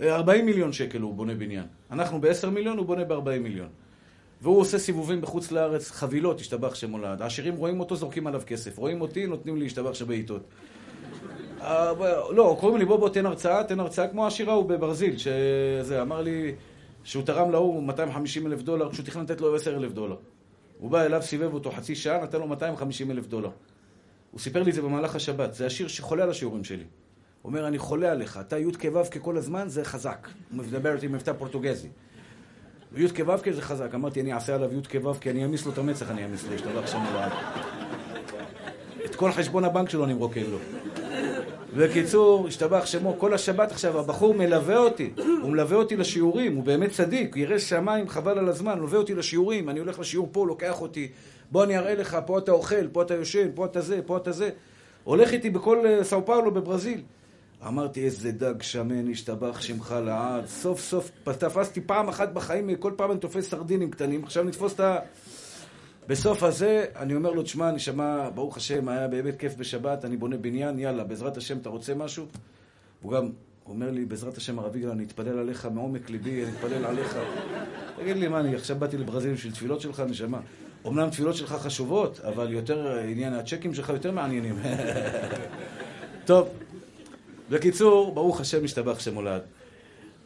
[0.00, 1.66] 40 מיליון שקל הוא בונה בניין.
[1.90, 3.68] אנחנו ב-10 מיליון, הוא בונה ב-40 מיליון.
[4.42, 7.22] והוא עושה סיבובים בחוץ לארץ, חבילות, השתבח שמולד.
[7.22, 8.78] העשירים רואים אותו, זורקים עליו כסף.
[8.78, 10.42] רואים אותי, נותנים לי השתבח שבעיטות.
[12.30, 16.22] לא, קוראים לי בוא בוא תן הרצאה, תן הרצאה כמו השירה הוא בברזיל, שזה אמר
[16.22, 16.54] לי
[17.04, 20.16] שהוא תרם להוא 250 אלף דולר, כשהוא תכנן לתת לו 10 אלף דולר.
[20.78, 23.50] הוא בא אליו, סיבב אותו חצי שעה, נתן לו 250 אלף דולר.
[24.30, 26.84] הוא סיפר לי את זה במהלך השבת, זה השיר שחולה על השיעורים שלי.
[27.42, 30.28] הוא אומר, אני חולה עליך, אתה י' כו' ככל הזמן, זה חזק.
[30.50, 31.88] הוא מדבר איתי מבטא פורטוגזי.
[32.96, 33.94] י' כו' זה חזק.
[33.94, 36.54] אמרתי, אני אעשה עליו י' כו' כי אני אעמיס לו את המצח, אני אעמיס לו,
[36.54, 37.04] ישתבח שם.
[39.04, 40.58] את כל חשבון הבנק שלו אני מרוקן לו.
[41.76, 45.10] בקיצור, השתבח שמו, כל השבת עכשיו, הבחור מלווה אותי,
[45.42, 49.68] הוא מלווה אותי לשיעורים, הוא באמת צדיק, ירא שמיים, חבל על הזמן, מלווה אותי לשיעורים,
[49.68, 51.08] אני הולך לשיעור פה, לוקח אותי,
[51.50, 54.32] בוא אני אראה לך, פה אתה אוכל, פה אתה יושן, פה אתה זה, פה אתה
[54.32, 54.50] זה.
[55.04, 57.00] הולך איתי בכל אה, סאו פאולו בברזיל.
[57.66, 60.46] אמרתי, איזה דג שמן, השתבח שמך לעד.
[60.46, 64.80] סוף סוף תפסתי פעם אחת בחיים, כל פעם אני תופס סרדינים קטנים, עכשיו נתפוס את
[64.80, 64.98] ה...
[66.08, 70.36] בסוף הזה, אני אומר לו, תשמע, נשמה, ברוך השם, היה באמת כיף בשבת, אני בונה
[70.36, 72.26] בניין, יאללה, בעזרת השם, אתה רוצה משהו?
[73.02, 73.30] הוא גם
[73.66, 77.18] אומר לי, בעזרת השם, הרב יגאל, אני אתפלל עליך מעומק ליבי, אני אתפלל עליך.
[77.96, 80.40] תגיד לי, מה, אני עכשיו באתי לברזיל בשביל תפילות שלך, נשמה?
[80.86, 84.58] אמנם תפילות שלך חשובות, אבל יותר, עניין הצ'קים שלך יותר מעניינים.
[86.26, 86.48] טוב,
[87.50, 89.40] בקיצור, ברוך השם, משתבח שמולד.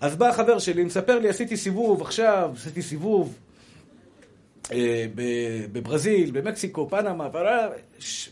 [0.01, 3.35] אז בא החבר שלי, מספר לי, עשיתי סיבוב עכשיו, עשיתי סיבוב
[5.73, 7.29] בברזיל, במקסיקו, פנמה,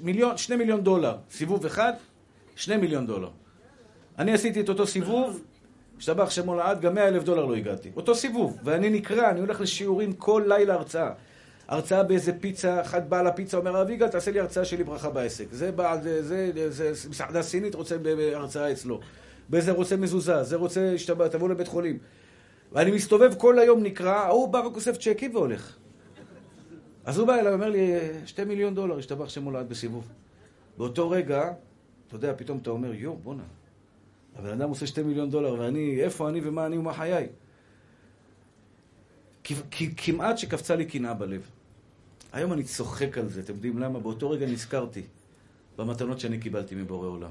[0.00, 1.16] מיליון, שני מיליון דולר.
[1.30, 1.92] סיבוב אחד,
[2.56, 3.30] שני מיליון דולר.
[4.18, 5.42] אני עשיתי את אותו סיבוב,
[5.98, 7.90] השתבח שמו לעד, גם מאה אלף דולר לא הגעתי.
[7.96, 8.58] אותו סיבוב.
[8.64, 11.10] ואני נקרא, אני הולך לשיעורים כל לילה הרצאה.
[11.68, 15.46] הרצאה באיזה פיצה, אחד בעל הפיצה אומר, רב יגאל, תעשה לי הרצאה שלי ברכה בעסק.
[15.52, 17.96] זה בעל, זה, זה, זה, מסעדה סינית רוצה
[18.34, 19.00] הרצאה אצלו.
[19.48, 20.94] באיזה רוצה מזוזה, זה רוצה,
[21.30, 21.98] תבוא לבית חולים.
[22.72, 25.76] ואני מסתובב כל היום נקרא, ההוא בא וכוסף צ'קים והולך.
[27.04, 27.92] אז הוא בא אליי, אומר לי,
[28.26, 30.08] שתי מיליון דולר, השתבח שם מולד בסיבוב.
[30.78, 31.52] באותו רגע,
[32.06, 33.42] אתה יודע, פתאום אתה אומר, יואו, בואנה,
[34.36, 37.28] הבן אדם עושה שתי מיליון דולר, ואני, איפה אני ומה אני ומה חיי?
[39.96, 41.50] כמעט שקפצה לי קנאה בלב.
[42.32, 44.00] היום אני צוחק על זה, אתם יודעים למה?
[44.00, 45.02] באותו רגע נזכרתי
[45.76, 47.30] במתנות שאני קיבלתי מבורא עולם.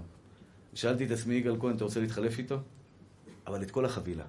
[0.73, 2.58] שאלתי את עצמי, יגאל כהן, אתה רוצה להתחלף איתו?
[3.47, 4.25] אבל את כל החבילה.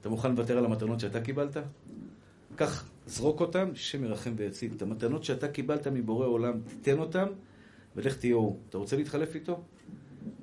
[0.00, 1.56] אתה מוכן לוותר על המתנות שאתה קיבלת?
[2.56, 4.72] קח, זרוק אותם, השם ירחם ויציל.
[4.76, 7.26] את המתנות שאתה קיבלת מבורא עולם, תיתן אותם,
[7.96, 8.60] ולך תהיה אור.
[8.68, 9.60] אתה רוצה להתחלף איתו?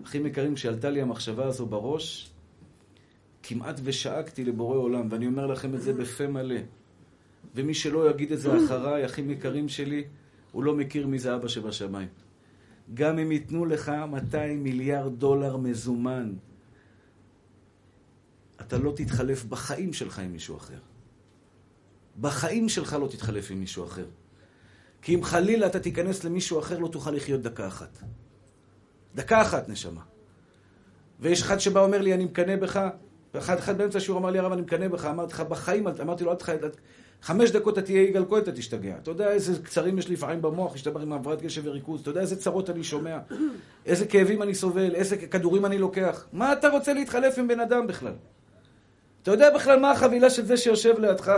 [0.04, 2.32] אחים יקרים, כשעלתה לי המחשבה הזו בראש,
[3.44, 6.60] כמעט ושאגתי לבורא עולם, ואני אומר לכם את זה בפה מלא.
[7.56, 10.04] ומי שלא יגיד את זה אחריי, אחים יקרים שלי,
[10.52, 12.08] הוא לא מכיר מי זה אבא שבשמיים.
[12.94, 16.34] גם אם ייתנו לך 200 מיליארד דולר מזומן,
[18.62, 20.80] אתה לא תתחלף בחיים שלך עם מישהו אחר.
[22.22, 24.06] בחיים שלך לא תתחלף עם מישהו אחר.
[25.02, 27.98] כי אם חלילה אתה תיכנס למישהו אחר, לא תוכל לחיות דקה אחת.
[29.16, 30.02] דקה אחת, נשמה.
[31.20, 32.80] ויש אחד שבא אומר לי, אני מקנא בך,
[33.34, 35.06] ואחד אחד באמצע השיעור אמר לי, הרב, אני מקנא בך.
[35.06, 36.62] אמרתי לך, בחיים, אמרתי לו, אל תחייב,
[37.22, 38.96] חמש דקות אתה תהיה יגאל כהן, אתה תשתגע.
[39.02, 42.02] אתה יודע איזה קצרים יש לי לפעמים במוח, השתבר עם העברת קשב וריכוז.
[42.02, 43.20] אתה יודע איזה צרות אני שומע,
[43.86, 46.26] איזה כאבים אני סובל, איזה כדורים אני לוקח.
[46.34, 48.14] מה אתה רוצה להתחלף עם בן אדם בכלל?
[49.24, 51.32] אתה יודע בכלל מה החבילה של זה שיושב לידך?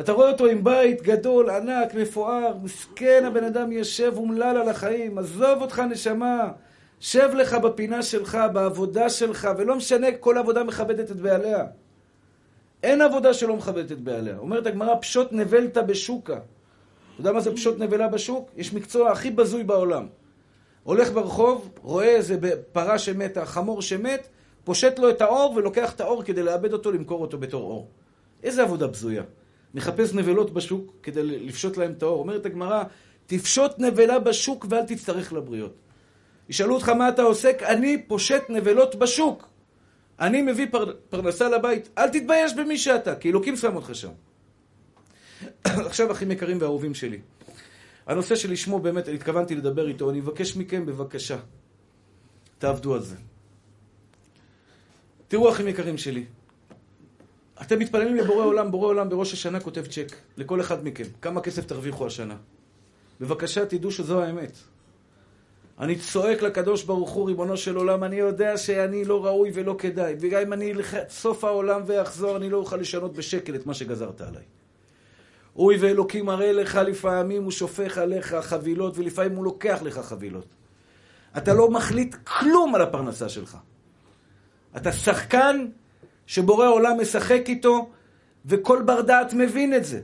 [0.00, 5.18] אתה רואה אותו עם בית גדול, ענק, מפואר, מסכן הבן אדם יושב אומלל על החיים,
[5.18, 6.52] עזוב אותך נשמה,
[7.00, 11.64] שב לך בפינה שלך, בעבודה שלך, ולא משנה, כל עבודה מכבדת את בעליה.
[12.82, 14.38] אין עבודה שלא מכבדת את בעליה.
[14.38, 16.32] אומרת הגמרא, פשוט נבלת בשוקה.
[16.32, 16.42] אתה
[17.20, 18.50] יודע מה זה פשוט נבלה בשוק?
[18.56, 20.06] יש מקצוע הכי בזוי בעולם.
[20.82, 22.36] הולך ברחוב, רואה איזה
[22.72, 24.28] פרה שמתה, חמור שמת,
[24.64, 27.88] פושט לו את האור ולוקח את האור כדי לאבד אותו, למכור אותו בתור אור.
[28.42, 29.22] איזה עבודה בזויה.
[29.74, 32.18] מחפש נבלות בשוק כדי לפשוט להם את האור.
[32.18, 32.84] אומרת הגמרא,
[33.26, 35.74] תפשוט נבלה בשוק ואל תצטרך לבריות.
[36.48, 39.48] ישאלו אותך מה אתה עוסק, אני פושט נבלות בשוק.
[40.20, 40.92] אני מביא פר...
[41.08, 41.88] פרנסה לבית.
[41.98, 44.10] אל תתבייש במי שאתה, כי אלוקים שם אותך שם.
[45.86, 47.18] עכשיו, אחים יקרים ואהובים שלי,
[48.06, 51.36] הנושא שלשמו באמת התכוונתי לדבר איתו, אני מבקש מכם, בבקשה,
[52.58, 53.16] תעבדו על זה.
[55.28, 56.24] תראו, אחים יקרים שלי,
[57.62, 61.04] אתם מתפללים לבורא עולם, בורא עולם בראש השנה כותב צ'ק לכל אחד מכם.
[61.22, 62.36] כמה כסף תרוויחו השנה?
[63.20, 64.58] בבקשה, תדעו שזו האמת.
[65.78, 70.14] אני צועק לקדוש ברוך הוא, ריבונו של עולם, אני יודע שאני לא ראוי ולא כדאי,
[70.20, 74.20] וגם אם אני אלך סוף העולם ואחזור, אני לא אוכל לשנות בשקל את מה שגזרת
[74.20, 74.42] עליי.
[75.56, 80.46] אוי ואלוקים מראה לך לפעמים, הוא שופך עליך חבילות, ולפעמים הוא לוקח לך חבילות.
[81.36, 83.56] אתה לא מחליט כלום על הפרנסה שלך.
[84.76, 85.66] אתה שחקן
[86.26, 87.90] שבורא עולם משחק איתו,
[88.46, 90.00] וכל בר דעת מבין את זה.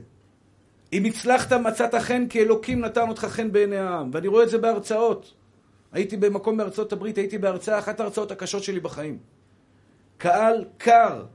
[0.93, 4.09] אם הצלחת, מצאת חן, כי אלוקים נתן אותך חן בעיני העם.
[4.13, 5.33] ואני רואה את זה בהרצאות.
[5.91, 9.17] הייתי במקום בארצות הברית, הייתי בהרצאה, אחת ההרצאות הקשות שלי בחיים.
[10.17, 11.25] קהל קר.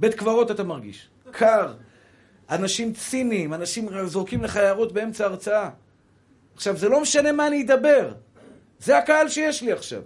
[0.00, 1.08] בית קברות אתה מרגיש.
[1.30, 1.74] קר.
[2.50, 5.70] אנשים ציניים, אנשים זורקים לך הערות באמצע ההרצאה.
[6.54, 8.12] עכשיו, זה לא משנה מה אני אדבר.
[8.78, 10.02] זה הקהל שיש לי עכשיו.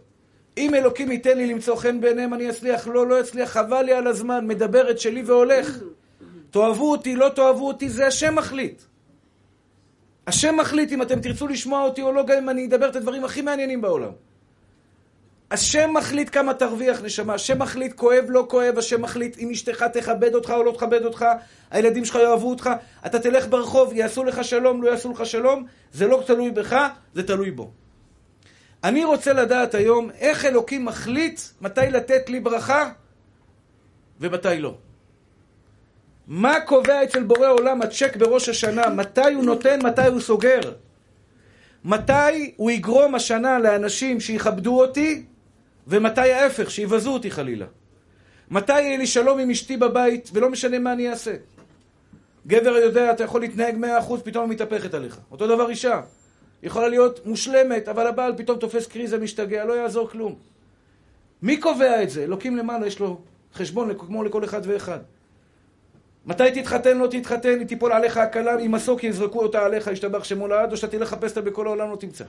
[0.58, 2.86] אם אלוקים ייתן לי למצוא חן בעיניהם, אני אצליח.
[2.86, 4.46] לא, לא אצליח, חבל לי על הזמן.
[4.46, 5.78] מדבר את שלי והולך.
[6.50, 8.82] תאהבו אותי, לא תאהבו אותי, זה השם מחליט.
[10.26, 13.24] השם מחליט אם אתם תרצו לשמוע אותי או לא, גם אם אני אדבר את הדברים
[13.24, 14.10] הכי מעניינים בעולם.
[15.50, 17.34] השם מחליט כמה תרוויח, נשמה.
[17.34, 18.78] השם מחליט כואב, לא כואב.
[18.78, 21.24] השם מחליט אם אשתך תכבד אותך או לא תכבד אותך.
[21.70, 22.70] הילדים שלך יאהבו אותך.
[23.06, 25.64] אתה תלך ברחוב, יעשו לך שלום, לא יעשו לך שלום.
[25.92, 27.70] זה לא תלוי בך, זה תלוי בו.
[28.84, 32.90] אני רוצה לדעת היום איך אלוקים מחליט מתי לתת לי ברכה
[34.20, 34.74] ומתי לא.
[36.26, 38.88] מה קובע אצל בורא עולם הצ'ק בראש השנה?
[38.88, 40.60] מתי הוא נותן, מתי הוא סוגר?
[41.84, 45.24] מתי הוא יגרום השנה לאנשים שיכבדו אותי,
[45.86, 47.66] ומתי ההפך, שיבזו אותי חלילה?
[48.50, 51.34] מתי יהיה לי שלום עם אשתי בבית, ולא משנה מה אני אעשה?
[52.46, 55.18] גבר יודע, אתה יכול להתנהג מאה אחוז, פתאום היא מתהפכת עליך.
[55.30, 56.00] אותו דבר אישה.
[56.62, 60.34] יכולה להיות מושלמת, אבל הבעל פתאום תופס קריזה, משתגע, לא יעזור כלום.
[61.42, 62.24] מי קובע את זה?
[62.24, 63.20] אלוקים למעלה, יש לו
[63.54, 64.98] חשבון כמו לכל אחד ואחד.
[66.26, 70.48] מתי תתחתן, לא תתחתן, היא תיפול עליך הקלה, עם מסוק יזרקו אותה עליך, ישתבח שמו
[70.48, 72.24] לעד, או שאתה תלך לחפש אותה בכל העולם, לא תמצא.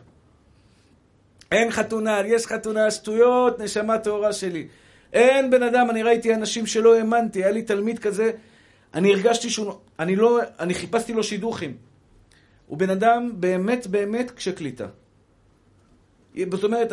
[1.52, 4.68] אין חתונה, יש חתונה, שטויות, נשמה טהורה שלי.
[5.14, 8.32] אין בן אדם, אני ראיתי אנשים שלא האמנתי, היה לי תלמיד כזה,
[8.94, 11.78] אני הרגשתי שהוא, אני לא, אני חיפשתי לו שידוכים.
[12.68, 14.88] הוא בן אדם באמת באמת קשה קליטה.
[16.52, 16.92] זאת אומרת,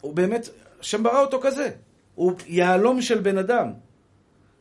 [0.00, 0.48] הוא באמת,
[0.80, 1.70] השם ברא אותו כזה.
[2.14, 3.72] הוא יהלום של בן אדם.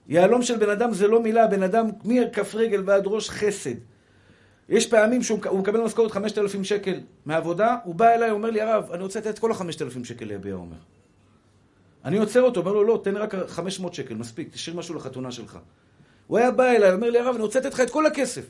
[0.07, 3.75] יהלום של בן אדם זה לא מילה, בן אדם מכף רגל ועד ראש חסד.
[4.69, 9.03] יש פעמים שהוא מקבל משכורת 5,000 שקל מעבודה, הוא בא אליי, אומר לי, הרב, אני
[9.03, 10.77] רוצה לתת את כל ה-5,000 שקל ליביע עומר.
[12.05, 15.59] אני עוצר אותו, אומר לו, לא, תן רק 500 שקל, מספיק, תשאיר משהו לחתונה שלך.
[16.27, 18.45] הוא היה בא אליי, אומר לי, הרב, אני רוצה לתת לך את כל הכסף.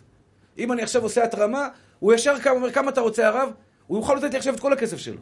[0.58, 1.68] אם אני עכשיו עושה התרמה,
[2.00, 3.50] הוא ישר קם, אומר, כמה אתה רוצה, הרב?
[3.88, 5.22] הוא יוכל לתת לי עכשיו את כל הכסף שלו.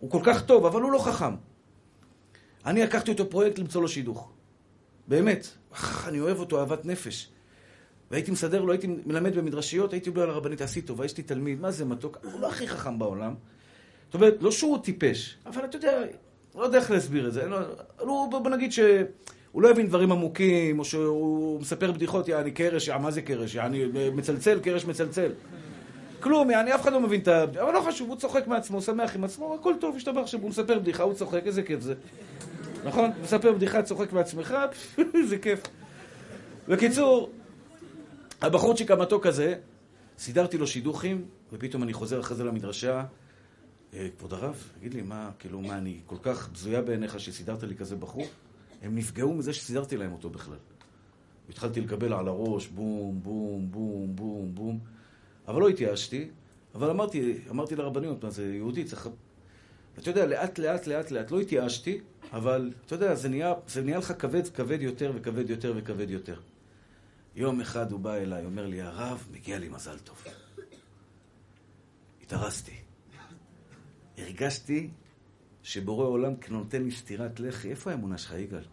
[0.00, 1.34] הוא כל כך טוב, אבל הוא לא חכם.
[2.66, 4.32] אני לקחתי אותו פרויקט למצוא לו שידוך.
[5.08, 5.46] באמת.
[6.08, 7.30] אני אוהב אותו, אהבת נפש.
[8.10, 11.70] והייתי מסדר לו, הייתי מלמד במדרשיות, הייתי אומר לרבנית, עשי טובה, יש לי תלמיד, מה
[11.70, 12.18] זה מתוק?
[12.22, 13.34] הוא לא הכי חכם בעולם.
[14.06, 16.02] זאת אומרת, לא שהוא טיפש, אבל אתה יודע,
[16.54, 17.48] לא יודע איך להסביר את זה.
[17.98, 18.72] לא, בוא נגיד
[19.56, 23.54] שהוא לא יבין דברים עמוקים, או שהוא מספר בדיחות, יעני קרש, מה זה קרש?
[23.54, 25.32] יעני מצלצל, קרש מצלצל.
[26.20, 27.44] כלום, יעני, אף אחד לא מבין את ה...
[27.44, 31.02] אבל לא חשוב, הוא צוחק מעצמו, שמח עם עצמו, הכל טוב, השתבח שהוא מספר בדיחה,
[31.02, 31.94] הוא צוחק, איזה כיף זה.
[32.84, 33.10] נכון?
[33.22, 34.54] מספר בדיחה, צוחק מעצמך,
[35.14, 35.62] איזה כיף.
[36.68, 37.30] בקיצור,
[38.42, 39.54] הבחורצ'יק המתוק הזה,
[40.18, 43.04] סידרתי לו שידוכים, ופתאום אני חוזר אחרי זה למדרשה.
[43.94, 47.76] אה, כבוד הרב, תגיד לי, מה, כאילו, מה, אני כל כך בזויה בעיניך שסידרת לי
[47.76, 48.26] כזה בחור?
[48.82, 50.58] הם נפגעו מזה שסידרתי להם אותו בכלל.
[51.48, 54.78] התחלתי לקבל על הראש, בום, בום, בום, בום, בום.
[55.48, 56.28] אבל לא התייאשתי,
[56.74, 59.08] אבל אמרתי, אמרתי לרבנים, מה זה יהודי, צריך...
[59.98, 62.00] אתה יודע, לאט, לאט, לאט, לאט, לא התייאשתי,
[62.32, 66.40] אבל אתה יודע, זה נהיה, זה נהיה לך כבד, כבד יותר וכבד יותר וכבד יותר.
[67.36, 70.24] יום אחד הוא בא אליי, אומר לי, הרב, מגיע לי מזל טוב.
[72.22, 72.74] התארסתי.
[74.18, 74.88] הרגשתי
[75.66, 77.70] שבורא עולם נותן לי סטירת לחי.
[77.70, 78.64] איפה האמונה שלך, יגאל?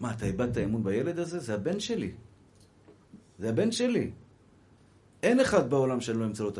[0.00, 1.38] מה, אתה איבדת אמון בילד הזה?
[1.38, 2.12] זה הבן שלי.
[3.38, 4.10] זה הבן שלי.
[5.22, 6.50] אין אחד בעולם שאני לא אמצא לו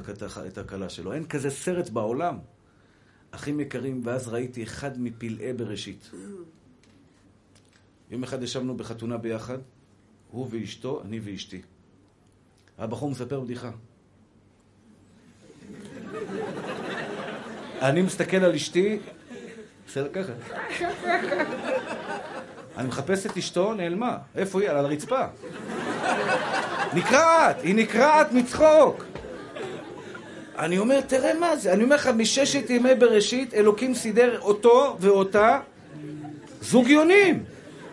[0.46, 1.12] את הכלה שלו.
[1.12, 2.38] אין כזה סרט בעולם.
[3.30, 6.10] אחים יקרים, ואז ראיתי אחד מפלאי בראשית.
[8.10, 9.58] יום אחד ישבנו בחתונה ביחד,
[10.30, 11.62] הוא ואשתו, אני ואשתי.
[12.78, 13.70] הבחור מספר בדיחה.
[17.82, 18.98] אני מסתכל על אשתי,
[19.88, 20.32] בסדר ככה.
[22.78, 24.18] אני מחפש את אשתו, נעלמה.
[24.36, 24.70] איפה היא?
[24.70, 25.24] על הרצפה.
[26.94, 29.04] נקרעת, היא נקרעת מצחוק.
[30.58, 31.72] אני אומר, תראה מה זה.
[31.72, 35.60] אני אומר לך, מששת ימי בראשית, אלוקים סידר אותו ואותה
[36.60, 37.44] זוג יונים.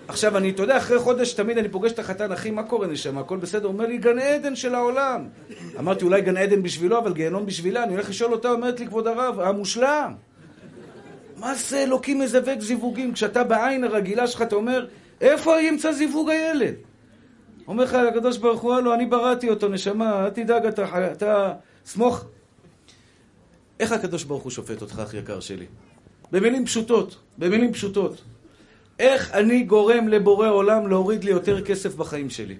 [0.07, 3.21] עכשיו, אני, אתה יודע, אחרי חודש תמיד אני פוגש את החתן, אחי, מה קורה נשמה?
[3.21, 3.67] הכל בסדר?
[3.67, 5.27] אומר לי, גן עדן של העולם.
[5.79, 7.83] אמרתי, אולי גן עדן בשבילו, אבל גיהנום בשבילה.
[7.83, 10.13] אני הולך לשאול אותה, אומרת לי, כבוד הרב, המושלם.
[11.37, 13.13] מה זה אלוקים מזווק זיווגים?
[13.13, 14.87] כשאתה בעין הרגילה שלך, אתה אומר,
[15.21, 16.73] איפה ימצא זיווג הילד?
[17.67, 21.53] אומר לך הקדוש ברוך הוא, הלו, אני בראתי אותו, נשמה, אל תדאג, אתה, אתה
[21.85, 22.25] סמוך.
[23.79, 25.65] איך הקדוש ברוך הוא שופט אותך, אחי יקר שלי?
[26.31, 28.21] במילים פשוטות, במילים פשוטות.
[28.99, 32.55] איך אני גורם לבורא עולם להוריד לי יותר כסף בחיים שלי?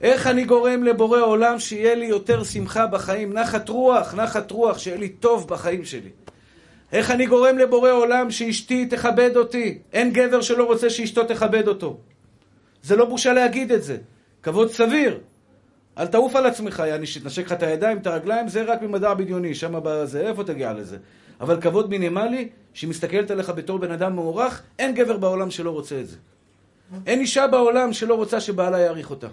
[0.00, 3.32] איך אני גורם לבורא עולם שיהיה לי יותר שמחה בחיים?
[3.32, 6.10] נחת רוח, נחת רוח, שיהיה לי טוב בחיים שלי.
[6.92, 9.78] איך אני גורם לבורא עולם שאשתי תכבד אותי?
[9.92, 11.98] אין גבר שלא רוצה שאשתו תכבד אותו.
[12.82, 13.96] זה לא בושה להגיד את זה.
[14.42, 15.20] כבוד סביר.
[15.98, 19.54] אל תעוף על עצמך, יעני, שתנשק לך את הידיים, את הרגליים, זה רק ממדע בדיוני,
[19.54, 20.96] שם בזה, איפה תגיע לזה?
[21.40, 26.00] אבל כבוד מינימלי, שהיא מסתכלת עליך בתור בן אדם מוערך, אין גבר בעולם שלא רוצה
[26.00, 26.16] את זה.
[27.06, 29.28] אין אישה בעולם שלא רוצה שבעלה יעריך אותה.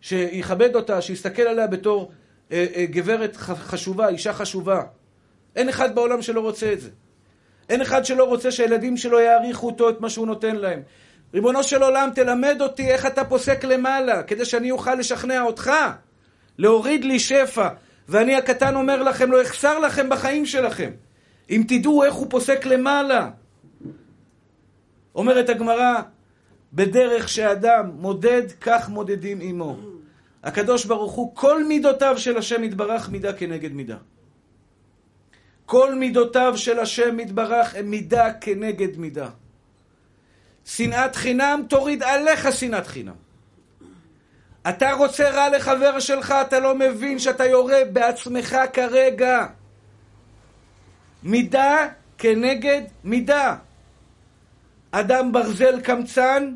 [0.00, 2.10] שיכבד אותה, שיסתכל עליה בתור
[2.52, 4.82] אה, אה, גברת חשובה, אישה חשובה.
[5.56, 6.90] אין אחד בעולם שלא רוצה את זה.
[7.68, 10.82] אין אחד שלא רוצה שהילדים שלו יעריכו אותו את מה שהוא נותן להם.
[11.34, 15.70] ריבונו של עולם, תלמד אותי איך אתה פוסק למעלה, כדי שאני אוכל לשכנע אותך,
[16.58, 17.68] להוריד לי שפע.
[18.08, 20.90] ואני הקטן אומר לכם, לא אחסר לכם בחיים שלכם.
[21.50, 23.30] אם תדעו איך הוא פוסק למעלה.
[25.14, 26.00] אומרת הגמרא,
[26.72, 29.76] בדרך שאדם מודד, כך מודדים עמו.
[30.44, 33.96] הקדוש ברוך הוא, כל מידותיו של השם יתברך מידה כנגד מידה.
[35.66, 39.28] כל מידותיו של השם יתברך הם מידה כנגד מידה.
[40.64, 43.27] שנאת חינם תוריד עליך שנאת חינם.
[44.68, 49.46] אתה רוצה רע לחבר שלך, אתה לא מבין שאתה יורה בעצמך כרגע.
[51.22, 51.86] מידה
[52.18, 53.56] כנגד מידה.
[54.90, 56.54] אדם ברזל קמצן,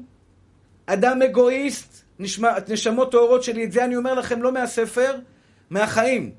[0.87, 5.17] אדם אגואיסט, נשמע, נשמות טהורות שלי, את זה אני אומר לכם לא מהספר,
[5.71, 6.31] מהחיים.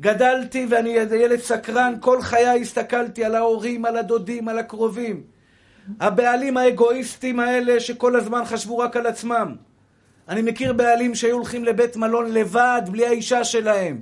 [0.00, 5.22] גדלתי ואני ילד סקרן, כל חיי הסתכלתי על ההורים, על הדודים, על הקרובים.
[6.00, 9.56] הבעלים האגואיסטים האלה שכל הזמן חשבו רק על עצמם.
[10.28, 14.00] אני מכיר בעלים שהיו הולכים לבית מלון לבד, בלי האישה שלהם.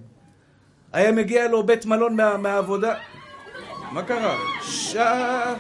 [0.93, 2.95] היה מגיע לו בית מלון מה, מהעבודה...
[3.93, 4.37] מה קרה?
[4.63, 5.55] שעה...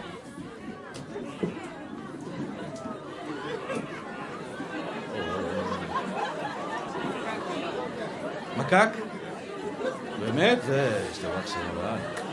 [8.56, 8.88] מקק?
[10.20, 10.58] באמת?
[10.66, 11.06] זה...
[11.10, 12.23] יש דבר שנורא.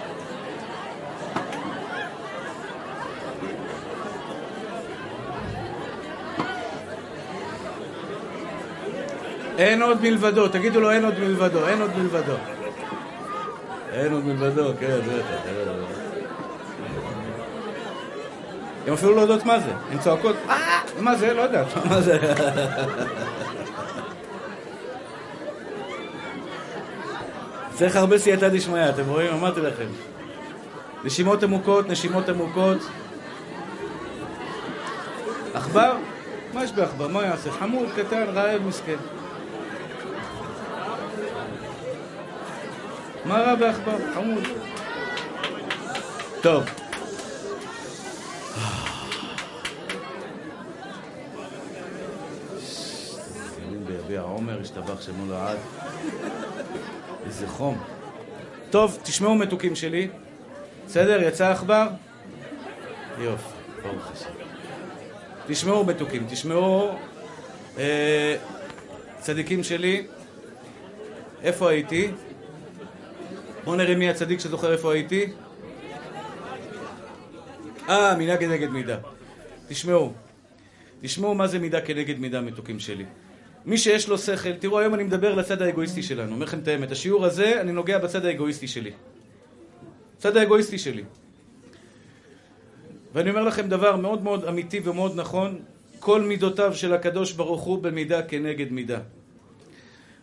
[9.58, 12.34] אין עוד מלבדו, תגידו לו אין עוד מלבדו, אין עוד מלבדו.
[13.92, 15.26] אין עוד מלבדו, כן, בטח.
[18.88, 21.34] הם אפילו לא יודעות מה זה, הן צועקות, אה, מה זה?
[21.34, 22.20] לא יודעת, מה זה?
[27.74, 29.34] צריך הרבה סייעתא דשמיא, אתם רואים?
[29.34, 29.86] אמרתי לכם.
[31.04, 32.78] נשימות עמוקות, נשימות עמוקות.
[35.54, 35.94] עכבר?
[36.54, 37.08] מה יש בעכבר?
[37.08, 37.52] מה יעשה?
[37.52, 38.96] חמוד, קטן, רעב, מסכן.
[43.26, 43.98] מה רע בעכבר?
[44.14, 44.44] חמוד.
[46.42, 46.64] טוב.
[53.88, 55.58] ביביע עומר, השתבח שמו לעד.
[57.26, 57.84] איזה חום.
[58.70, 60.08] טוב, תשמעו מתוקים שלי.
[60.88, 61.22] בסדר?
[61.24, 61.88] יצא עכבר?
[63.20, 63.44] יופי,
[63.84, 64.30] ברוך השם.
[65.48, 66.96] תשמעו מתוקים, תשמעו
[67.78, 68.36] אה,
[69.20, 70.08] צדיקים שלי.
[71.44, 72.12] איפה הייתי?
[73.64, 75.26] בואו נראה מי הצדיק שזוכר איפה הייתי.
[77.90, 78.98] אה, מידה כנגד מידה.
[79.68, 80.14] תשמעו,
[81.02, 83.06] תשמעו מה זה מידה כנגד מידה, מתוקים שלי.
[83.66, 86.92] מי שיש לו שכל, תראו, היום אני מדבר לצד האגואיסטי שלנו, אומר לכם את האמת.
[86.92, 88.92] השיעור הזה, אני נוגע בצד האגואיסטי שלי.
[90.18, 91.04] צד האגואיסטי שלי.
[93.14, 95.60] ואני אומר לכם דבר מאוד מאוד אמיתי ומאוד נכון,
[96.00, 99.00] כל מידותיו של הקדוש ברוך הוא במידה כנגד מידה.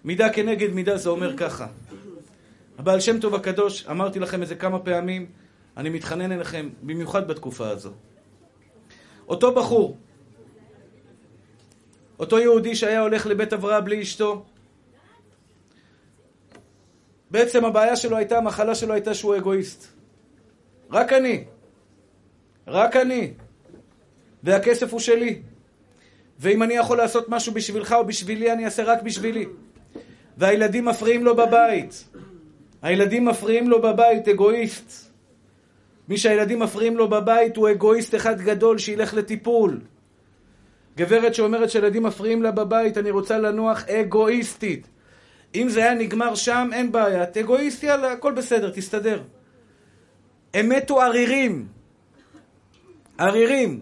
[0.04, 1.66] מידה כנגד מידה זה אומר ככה.
[2.78, 5.26] הבעל שם טוב הקדוש, אמרתי לכם את זה כמה פעמים,
[5.76, 7.92] אני מתחנן אליכם, במיוחד בתקופה הזו.
[9.28, 9.96] אותו בחור,
[12.18, 14.44] אותו יהודי שהיה הולך לבית הבראה בלי אשתו,
[17.30, 19.86] בעצם הבעיה שלו הייתה, המחלה שלו הייתה שהוא אגואיסט.
[20.90, 21.44] רק אני.
[22.66, 23.32] רק אני.
[24.42, 25.42] והכסף הוא שלי.
[26.38, 29.46] ואם אני יכול לעשות משהו בשבילך או בשבילי, אני אעשה רק בשבילי.
[30.36, 32.04] והילדים מפריעים לו בבית.
[32.82, 35.08] הילדים מפריעים לו בבית, אגואיסט.
[36.08, 39.80] מי שהילדים מפריעים לו בבית הוא אגואיסט אחד גדול שילך לטיפול.
[40.96, 44.88] גברת שאומרת שילדים מפריעים לה בבית, אני רוצה לנוח אגואיסטית.
[45.54, 47.22] אם זה היה נגמר שם, אין בעיה.
[47.22, 49.22] את אגואיסט, יאללה, הכל בסדר, תסתדר.
[50.54, 51.66] הם מתו ערירים.
[53.18, 53.80] ערירים.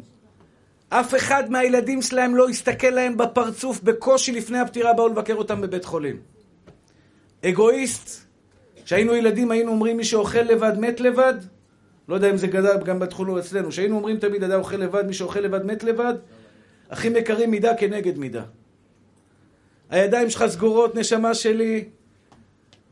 [0.88, 5.84] אף אחד מהילדים שלהם לא הסתכל להם בפרצוף בקושי לפני הפטירה, באו לבקר אותם בבית
[5.84, 6.16] חולים.
[7.44, 8.25] אגואיסט,
[8.86, 11.34] כשהיינו ילדים היינו אומרים מי שאוכל לבד מת לבד,
[12.08, 15.14] לא יודע אם זה גדל גם בתחולו אצלנו, כשהיינו אומרים תמיד אדם אוכל לבד, מי
[15.14, 16.14] שאוכל לבד מת לבד,
[16.88, 18.42] אחים יקרים מידה כנגד מידה.
[19.90, 21.84] הידיים שלך סגורות, נשמה שלי,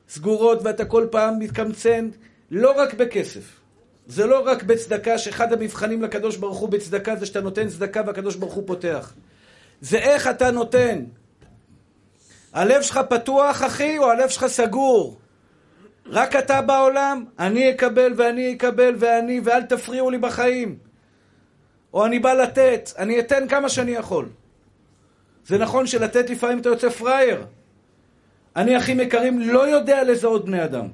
[0.09, 2.09] סגורות, ואתה כל פעם מתקמצן,
[2.51, 3.61] לא רק בכסף.
[4.07, 8.37] זה לא רק בצדקה, שאחד המבחנים לקדוש ברוך הוא בצדקה זה שאתה נותן צדקה והקדוש
[8.37, 9.15] ברוך הוא פותח.
[9.81, 11.05] זה איך אתה נותן.
[12.53, 15.24] הלב שלך פתוח, אחי, או הלב שלך סגור?
[16.07, 20.77] רק אתה בעולם, אני אקבל ואני אקבל ואני, ואל תפריעו לי בחיים.
[21.95, 24.29] או אני בא לתת, אני אתן כמה שאני יכול.
[25.47, 27.45] זה נכון שלתת לפעמים אתה יוצא פראייר.
[28.57, 30.89] אני, אחים יקרים, לא יודע לזהות בני אדם.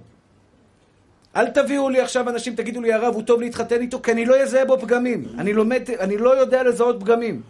[1.36, 4.36] אל תביאו לי עכשיו אנשים, תגידו לי, הרב, הוא טוב להתחתן איתו, כי אני לא
[4.36, 5.24] אזהה בו פגמים.
[5.38, 7.42] אני לומד, אני לא יודע לזהות פגמים.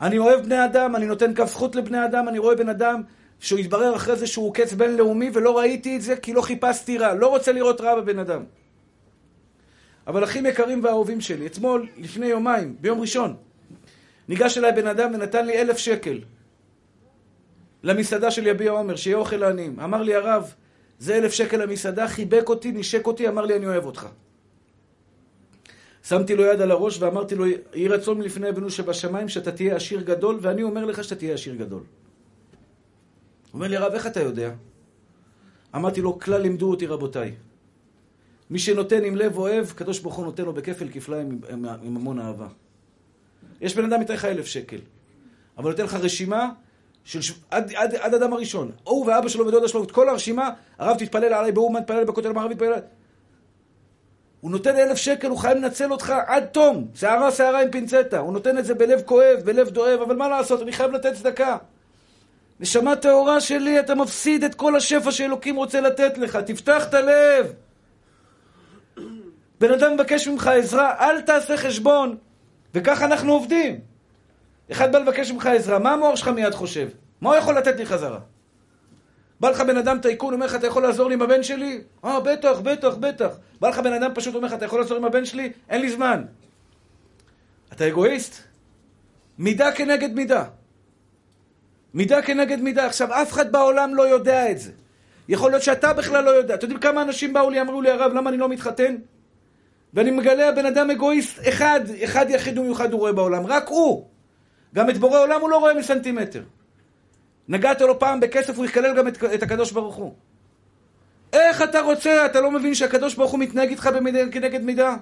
[0.00, 3.02] אני אוהב בני אדם, אני נותן כף זכות לבני אדם, אני רואה בן אדם
[3.42, 7.14] שהוא יתברר אחרי זה שהוא קץ בינלאומי ולא ראיתי את זה כי לא חיפשתי רע.
[7.14, 8.42] לא רוצה לראות רע בבן אדם.
[10.06, 13.36] אבל אחים יקרים ואהובים שלי, אתמול, לפני יומיים, ביום ראשון,
[14.28, 16.20] ניגש אליי בן אדם ונתן לי אלף שקל
[17.82, 19.80] למסעדה של יביע עומר, שיהיה אוכל לעניים.
[19.80, 20.54] אמר לי הרב,
[20.98, 24.06] זה אלף שקל למסעדה, חיבק אותי, נשק אותי, אמר לי אני אוהב אותך.
[26.04, 30.00] שמתי לו יד על הראש ואמרתי לו, יהי רצון מלפני אבינו שבשמיים שאתה תהיה עשיר
[30.00, 31.82] גדול, ואני אומר לך שאתה תהיה עשיר גדול.
[33.52, 34.50] הוא אומר לי, הרב, איך אתה יודע?
[35.74, 37.34] אמרתי לו, כלל לימדו אותי רבותיי.
[38.50, 42.18] מי שנותן עם לב אוהב, קדוש ברוך הוא נותן לו בכפל כפליים עם, עם, המון
[42.18, 42.48] אהבה.
[43.60, 44.76] יש בן אדם ייתן לך אלף שקל,
[45.58, 46.50] אבל נותן לך רשימה
[47.04, 47.34] של.
[47.50, 48.70] עד, עד, עד אדם הראשון.
[48.84, 52.54] הוא ואבא שלו ודודה שלו, את כל הרשימה, הרב תתפלל עליי באומן, תתפלל בכותל המערבי,
[52.54, 52.72] תתפלל...
[54.40, 56.88] הוא נותן אלף שקל, הוא חייב לנצל אותך עד תום.
[56.94, 58.18] שערה שערה עם פינצטה.
[58.18, 61.56] הוא נותן את זה בלב כואב, בלב דואב, אבל מה לעשות, אני חייב לתת צדקה.
[62.62, 66.36] נשמה טהורה שלי, אתה מפסיד את כל השפע שאלוקים רוצה לתת לך.
[66.36, 67.52] תפתח את הלב.
[69.60, 72.16] בן אדם מבקש ממך עזרה, אל תעשה חשבון.
[72.74, 73.80] וככה אנחנו עובדים.
[74.72, 76.88] אחד בא לבקש ממך עזרה, מה המוח שלך מיד חושב?
[77.20, 78.18] מה הוא יכול לתת לי חזרה?
[79.40, 81.80] בא לך בן אדם טייקון, אומר לך, אתה יכול לעזור לי עם הבן שלי?
[82.04, 83.34] אה, בטח, בטח, בטח.
[83.60, 85.52] בא לך בן אדם פשוט, אומר לך, אתה יכול לעזור עם הבן שלי?
[85.68, 86.24] אין לי זמן.
[87.72, 88.42] אתה אגואיסט?
[89.38, 90.44] מידה כנגד מידה.
[91.94, 92.86] מידה כנגד מידה.
[92.86, 94.70] עכשיו, אף אחד בעולם לא יודע את זה.
[95.28, 96.54] יכול להיות שאתה בכלל לא יודע.
[96.54, 98.96] אתם יודעים כמה אנשים באו לי, אמרו לי, הרב, למה אני לא מתחתן?
[99.94, 104.06] ואני מגלה, הבן אדם אגואיסט אחד, אחד יחיד ומיוחד הוא רואה בעולם, רק הוא.
[104.74, 106.42] גם את בורא עולם הוא לא רואה מסנטימטר.
[107.48, 110.14] נגעת לו פעם בכסף, הוא יקלל גם את, את הקדוש ברוך הוא.
[111.32, 114.96] איך אתה רוצה, אתה לא מבין שהקדוש ברוך הוא מתנהג איתך במידה כנגד מידה?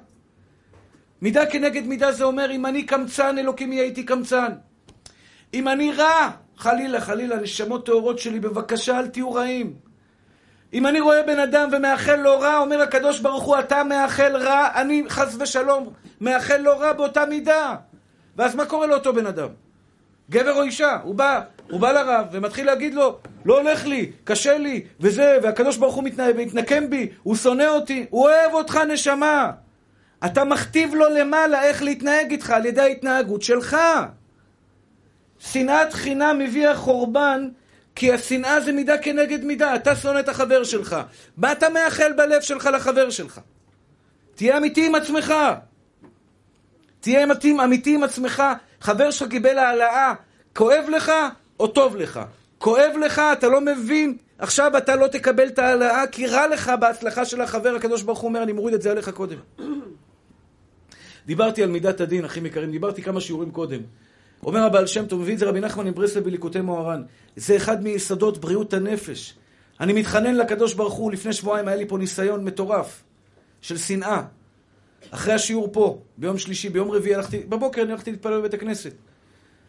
[1.22, 4.52] מידה כנגד מידה זה אומר, אם אני קמצן, אלוקים יהיה איתי קמצן.
[5.54, 6.30] אם אני רע,
[6.60, 9.74] חלילה, חלילה, נשמות טהורות שלי, בבקשה אל תהיו רעים.
[10.72, 14.68] אם אני רואה בן אדם ומאחל לו רע, אומר הקדוש ברוך הוא, אתה מאחל רע,
[14.74, 17.74] אני חס ושלום מאחל לו רע באותה מידה.
[18.36, 19.48] ואז מה קורה לאותו בן אדם?
[20.30, 21.40] גבר או אישה, הוא בא,
[21.70, 26.04] הוא בא לרב ומתחיל להגיד לו, לא הולך לי, קשה לי, וזה, והקדוש ברוך הוא
[26.04, 29.50] מתנה, מתנקם בי, הוא שונא אותי, הוא אוהב אותך נשמה.
[30.24, 33.76] אתה מכתיב לו למעלה איך להתנהג איתך על ידי ההתנהגות שלך.
[35.40, 37.48] שנאת חינם הביאה חורבן,
[37.94, 39.74] כי השנאה זה מידה כנגד מידה.
[39.74, 40.96] אתה שונא את החבר שלך.
[41.36, 43.40] מה אתה מאחל בלב שלך לחבר שלך?
[44.34, 45.34] תהיה אמיתי עם עצמך.
[47.00, 48.42] תהיה אמיתי, אמיתי עם עצמך.
[48.80, 50.14] חבר שלך קיבל העלאה,
[50.56, 51.12] כואב לך
[51.60, 52.20] או טוב לך?
[52.58, 57.24] כואב לך, אתה לא מבין, עכשיו אתה לא תקבל את ההעלאה כי רע לך בהצלחה
[57.24, 59.38] של החבר, הקדוש ברוך הוא אומר, אני מוריד את זה עליך קודם.
[61.26, 63.80] דיברתי על מידת הדין, אחים יקרים, דיברתי כמה שיעורים קודם.
[64.44, 67.02] אומר הבעל שם טוב, מביא את זה רבי נחמן עם ברסלב בליקוטי מוהר"ן.
[67.36, 69.34] זה אחד מיסודות בריאות הנפש.
[69.80, 73.02] אני מתחנן לקדוש ברוך הוא, לפני שבועיים היה לי פה ניסיון מטורף
[73.60, 74.22] של שנאה.
[75.10, 78.92] אחרי השיעור פה, ביום שלישי, ביום רביעי הלכתי, בבוקר אני הלכתי להתפלל בבית הכנסת.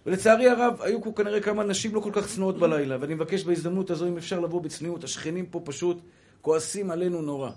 [0.05, 3.91] ולצערי הרב, היו פה כנראה כמה נשים לא כל כך צנועות בלילה, ואני מבקש בהזדמנות
[3.91, 6.01] הזו, אם אפשר לבוא בצניעות, השכנים פה פשוט
[6.41, 7.49] כועסים עלינו נורא.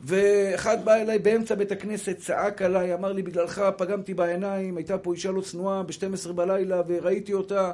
[0.00, 5.14] ואחד בא אליי באמצע בית הכנסת, צעק עליי, אמר לי, בגללך פגמתי בעיניים, הייתה פה
[5.14, 7.72] אישה לא צנועה ב-12 בלילה וראיתי אותה,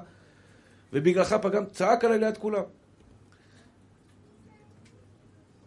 [0.93, 2.62] ובגללך פגמתי, צעק עליי ליד כולם.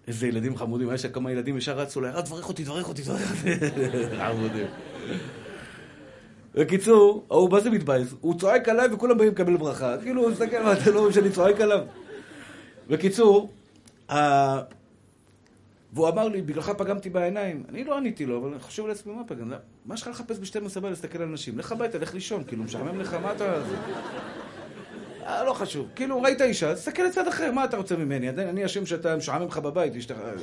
[0.07, 3.31] איזה ילדים חמודים, היה שם כמה ילדים ישר רצו אליי, תברך אותי, תברך אותי, תברך
[3.31, 3.59] אותי.
[4.19, 4.67] חמודים.
[6.55, 8.13] בקיצור, ההוא מה זה מתבאס?
[8.21, 9.95] הוא צועק עליי וכולם באים לקבל ברכה.
[10.01, 11.79] כאילו, הוא מסתכל, מה, אתם לא רואים שאני צועק עליו?
[12.87, 13.49] בקיצור,
[15.93, 17.63] והוא אמר לי, בגללך פגמתי בעיניים.
[17.69, 19.51] אני לא עניתי לו, אבל חושב לעצמי, מה פגם?
[19.85, 21.59] מה יש לך לחפש ב-12 בלילה להסתכל על אנשים?
[21.59, 23.61] לך הביתה, לך לישון, כאילו, משעמם לך, מה אתה...
[25.23, 25.87] אה, לא חשוב.
[25.95, 28.29] כאילו, ראית אישה, תסתכל לצד אחר, מה אתה רוצה ממני?
[28.29, 29.93] אני אשם שאתה משעמם לך בבית,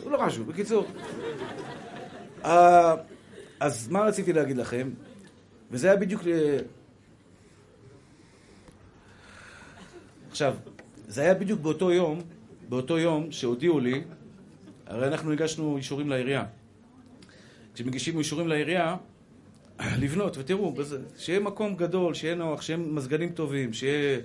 [0.06, 0.48] לא חשוב.
[0.48, 0.86] בקיצור.
[2.44, 2.94] אה,
[3.60, 4.90] אז מה רציתי להגיד לכם?
[5.70, 6.22] וזה היה בדיוק...
[10.30, 10.54] עכשיו,
[11.08, 12.20] זה היה בדיוק באותו יום,
[12.68, 14.04] באותו יום שהודיעו לי,
[14.94, 16.44] הרי אנחנו הגשנו אישורים לעירייה.
[17.74, 18.96] כשמגישים אישורים לעירייה,
[19.80, 20.74] לבנות, ותראו,
[21.18, 24.20] שיהיה מקום גדול, שיהיה נוח, שיהיה מזגנים טובים, שיהיה...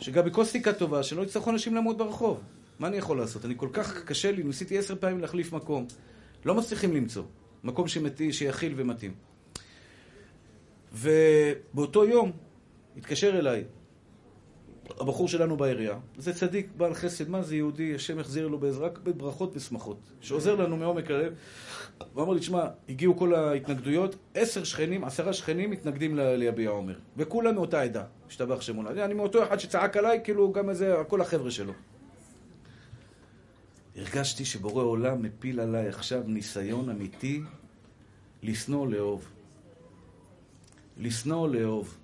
[0.00, 2.40] שגם בקוסטיקה טובה, שלא יצטרכו אנשים לעמוד ברחוב.
[2.78, 3.44] מה אני יכול לעשות?
[3.44, 5.86] אני כל כך קשה לי, ניסיתי עשר פעמים להחליף מקום.
[6.44, 7.22] לא מצליחים למצוא.
[7.64, 9.14] מקום שמתי, שיכיל ומתאים.
[10.92, 12.32] ובאותו יום
[12.96, 13.64] התקשר אליי
[14.90, 19.56] הבחור שלנו בעירייה, זה צדיק, בעל חסד, מה זה יהודי, השם יחזיר לו בעזרה, בברכות
[19.56, 21.34] ושמחות, שעוזר לנו מעומק הלב.
[22.14, 27.54] הוא אמר לי, תשמע, הגיעו כל ההתנגדויות, עשר שכנים, עשרה שכנים מתנגדים ליביע עומר, וכולם
[27.54, 29.04] מאותה עדה, השתבח שמונה.
[29.04, 31.72] אני מאותו אחד שצעק עליי, כאילו גם איזה, כל החבר'ה שלו.
[33.96, 37.40] הרגשתי שבורא עולם מפיל עליי עכשיו ניסיון אמיתי
[38.42, 39.28] לשנוא לאהוב.
[40.98, 41.98] לשנוא לאהוב.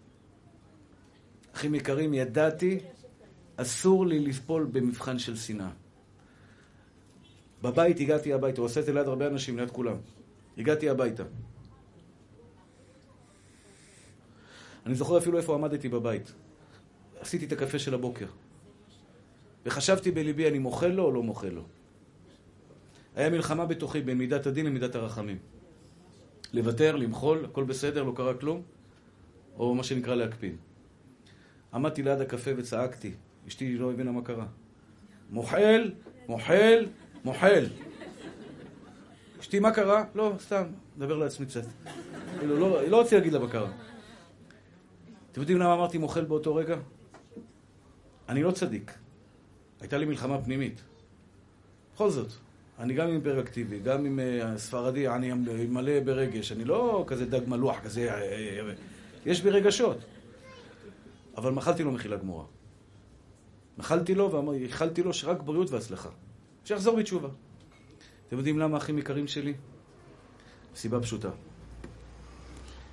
[1.54, 2.78] אחים יקרים, ידעתי,
[3.56, 5.70] אסור לי לפעול במבחן של שנאה.
[7.62, 9.96] בבית הגעתי הביתה, הוא עושה את זה ליד הרבה אנשים, ליד כולם.
[10.58, 11.22] הגעתי הביתה.
[14.86, 16.32] אני זוכר אפילו איפה עמדתי בבית.
[17.20, 18.26] עשיתי את הקפה של הבוקר.
[19.66, 21.62] וחשבתי בליבי, אני מוחל לו או לא מוחל לו?
[23.14, 25.38] היה מלחמה בתוכי בין מידת הדין למידת הרחמים.
[26.52, 28.62] לוותר, למחול, הכל בסדר, לא קרה כלום,
[29.58, 30.56] או מה שנקרא להקפיד.
[31.74, 33.12] עמדתי ליד הקפה וצעקתי.
[33.48, 34.46] אשתי לא הבינה מה קרה.
[35.30, 35.90] מוחל,
[36.28, 36.86] מוחל,
[37.24, 37.64] מוחל.
[39.40, 40.04] אשתי, מה קרה?
[40.14, 40.64] לא, סתם,
[40.96, 41.64] מדבר לעצמי קצת.
[42.38, 43.70] כאילו, לא, לא רציתי להגיד לה מה קרה.
[45.32, 46.76] אתם יודעים למה אמרתי מוחל באותו רגע?
[48.28, 48.92] אני לא צדיק.
[49.80, 50.82] הייתה לי מלחמה פנימית.
[51.94, 52.28] בכל זאת,
[52.78, 55.32] אני גם עם היפראקטיבי, גם עם uh, ספרדי, אני
[55.68, 56.52] מלא ברגש.
[56.52, 58.12] אני לא כזה דג מלוח, כזה...
[58.14, 58.72] אה, אה,
[59.26, 59.98] יש בי רגשות.
[61.36, 62.44] אבל מחלתי לו מחילה גמורה.
[63.78, 66.08] מחלתי לו ואיחלתי לו שרק בריאות והצלחה.
[66.64, 67.28] שיחזור בתשובה.
[68.28, 69.54] אתם יודעים למה אחים יקרים שלי?
[70.74, 71.30] סיבה פשוטה.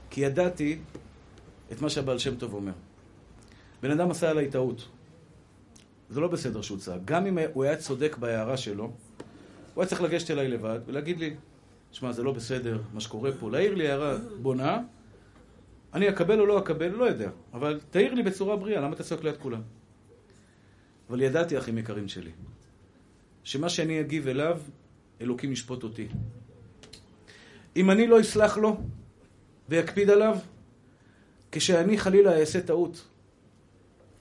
[0.09, 0.79] כי ידעתי
[1.71, 2.71] את מה שהבעל שם טוב אומר.
[3.81, 4.87] בן אדם עשה עליי טעות.
[6.09, 7.01] זה לא בסדר שהוא צעק.
[7.05, 8.83] גם אם הוא היה צודק בהערה שלו,
[9.73, 11.35] הוא היה צריך לגשת אליי לבד ולהגיד לי,
[11.91, 13.51] שמע, זה לא בסדר, מה שקורה פה.
[13.51, 14.81] להעיר לי הערה בונה,
[15.93, 17.29] אני אקבל או לא אקבל, לא יודע.
[17.53, 19.61] אבל תעיר לי בצורה בריאה, למה אתה צועק ליד כולם?
[21.09, 22.31] אבל ידעתי, אחים יקרים שלי,
[23.43, 24.59] שמה שאני אגיב אליו,
[25.21, 26.07] אלוקים ישפוט אותי.
[27.75, 28.77] אם אני לא אסלח לו
[29.69, 30.37] ויקפיד עליו,
[31.51, 33.07] כשאני חלילה אעשה טעות,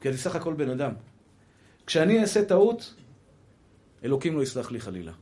[0.01, 0.93] כי אני סך הכל בן אדם,
[1.87, 2.95] כשאני אעשה טעות,
[4.05, 5.13] אלוקים לא יסלח לי חלילה.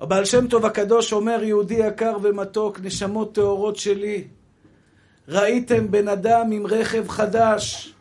[0.00, 4.28] הבעל שם טוב הקדוש אומר, יהודי יקר ומתוק, נשמות טהורות שלי,
[5.28, 7.94] ראיתם בן אדם עם רכב חדש.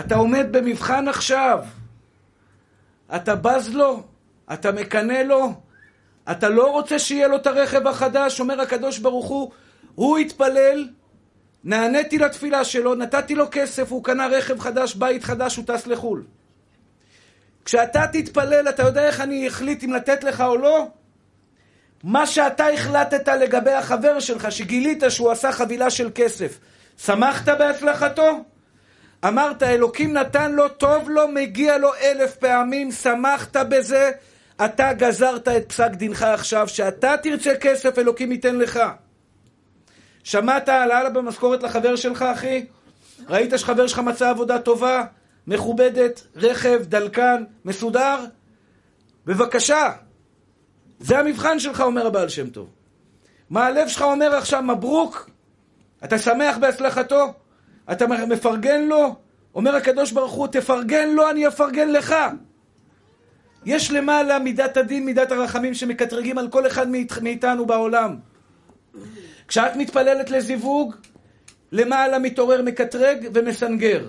[0.00, 1.64] אתה עומד במבחן עכשיו.
[3.16, 4.02] אתה בז לו?
[4.52, 5.52] אתה מקנא לו?
[6.30, 8.40] אתה לא רוצה שיהיה לו את הרכב החדש?
[8.40, 9.50] אומר הקדוש ברוך הוא,
[9.94, 10.88] הוא התפלל,
[11.64, 16.24] נעניתי לתפילה שלו, נתתי לו כסף, הוא קנה רכב חדש, בית חדש, הוא טס לחו"ל.
[17.64, 20.88] כשאתה תתפלל, אתה יודע איך אני אחליט אם לתת לך או לא?
[22.06, 26.58] מה שאתה החלטת לגבי החבר שלך, שגילית שהוא עשה חבילה של כסף,
[26.98, 28.44] שמחת בהצלחתו?
[29.24, 34.10] אמרת, אלוקים נתן לו, טוב לו, מגיע לו אלף פעמים, שמחת בזה,
[34.64, 38.80] אתה גזרת את פסק דינך עכשיו, שאתה תרצה כסף, אלוקים ייתן לך.
[40.24, 42.66] שמעת העלאה במשכורת לחבר שלך, אחי?
[43.28, 45.04] ראית שחבר שלך מצא עבודה טובה,
[45.46, 48.24] מכובדת, רכב, דלקן, מסודר?
[49.26, 49.92] בבקשה,
[51.00, 52.68] זה המבחן שלך, אומר הבעל שם טוב.
[53.50, 55.30] מה הלב שלך אומר עכשיו, מברוק?
[56.04, 57.32] אתה שמח בהצלחתו?
[57.92, 59.16] אתה מפרגן לו?
[59.54, 62.14] אומר הקדוש ברוך הוא, תפרגן לו, אני אפרגן לך.
[63.64, 66.86] יש למעלה מידת הדין, מידת הרחמים שמקטרגים על כל אחד
[67.22, 68.16] מאיתנו בעולם.
[69.48, 70.94] כשאת מתפללת לזיווג,
[71.72, 74.08] למעלה מתעורר מקטרג ומסנגר.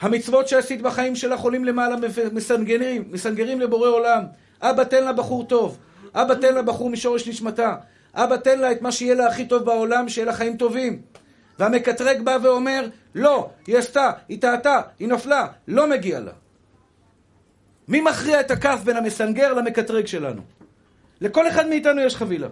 [0.00, 1.96] המצוות שעשית בחיים שלך עולים למעלה
[2.32, 4.24] מסנגרים, מסנגרים לבורא עולם.
[4.62, 5.78] אבא תן לה בחור טוב,
[6.14, 7.76] אבא תן לה בחור משורש נשמתה,
[8.14, 11.02] אבא תן לה את מה שיהיה לה הכי טוב בעולם, שיהיה לה חיים טובים.
[11.58, 16.32] והמקטרג בא ואומר, לא, היא עשתה, היא טעתה, היא נפלה, לא מגיע לה.
[17.88, 20.42] מי מכריע את הכף בין המסנגר למקטרג שלנו?
[21.20, 22.48] לכל אחד מאיתנו יש חבילה.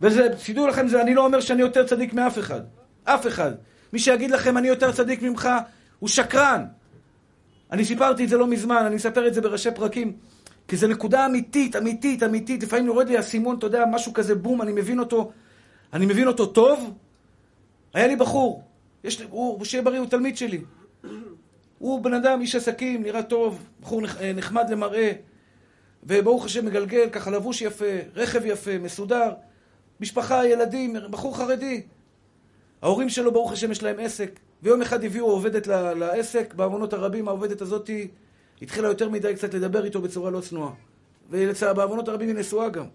[0.00, 2.60] וזה, תדעו לכם, זה, אני לא אומר שאני יותר צדיק מאף אחד.
[3.04, 3.52] אף אחד.
[3.92, 5.48] מי שיגיד לכם אני יותר צדיק ממך,
[5.98, 6.64] הוא שקרן.
[7.72, 10.12] אני סיפרתי את זה לא מזמן, אני מספר את זה בראשי פרקים.
[10.70, 12.62] כי זו נקודה אמיתית, אמיתית, אמיתית.
[12.62, 15.30] לפעמים יורד לי האסימון, אתה יודע, משהו כזה, בום, אני מבין אותו,
[15.92, 16.94] אני מבין אותו טוב.
[17.94, 18.62] היה לי בחור,
[19.04, 20.60] יש לי, הוא, שיהיה בריא, הוא תלמיד שלי.
[21.78, 25.12] הוא בן אדם, איש עסקים, נראה טוב, בחור אה, נחמד למראה,
[26.04, 29.32] וברוך השם מגלגל, ככה לבוש יפה, רכב יפה, מסודר,
[30.00, 31.82] משפחה, ילדים, בחור חרדי.
[32.82, 34.40] ההורים שלו, ברוך השם, יש להם עסק.
[34.62, 35.66] ויום אחד הביאו עובדת
[35.96, 37.90] לעסק, בעוונות הרבים העובדת הזאת
[38.62, 40.72] התחילה יותר מדי קצת לדבר איתו בצורה לא צנועה.
[41.30, 42.86] ובעוונות הרבים היא נשואה גם.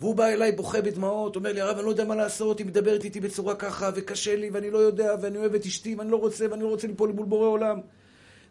[0.00, 3.04] והוא בא אליי בוכה בדמעות, אומר לי, הרב, אני לא יודע מה לעשות, היא מדברת
[3.04, 6.46] איתי בצורה ככה, וקשה לי, ואני לא יודע, ואני אוהב את אשתי, ואני לא רוצה,
[6.50, 7.80] ואני לא רוצה ליפול מול בורא עולם.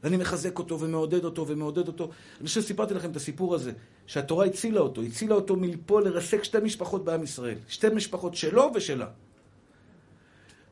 [0.04, 2.10] ואני מחזק אותו, ומעודד אותו, ומעודד אותו.
[2.40, 3.72] אני חושב שסיפרתי לכם את הסיפור הזה,
[4.08, 7.58] שהתורה הצילה אותו, הצילה אותו מליפול לרסק שתי משפחות בעם ישראל.
[7.68, 9.08] שתי משפחות שלו ושלה.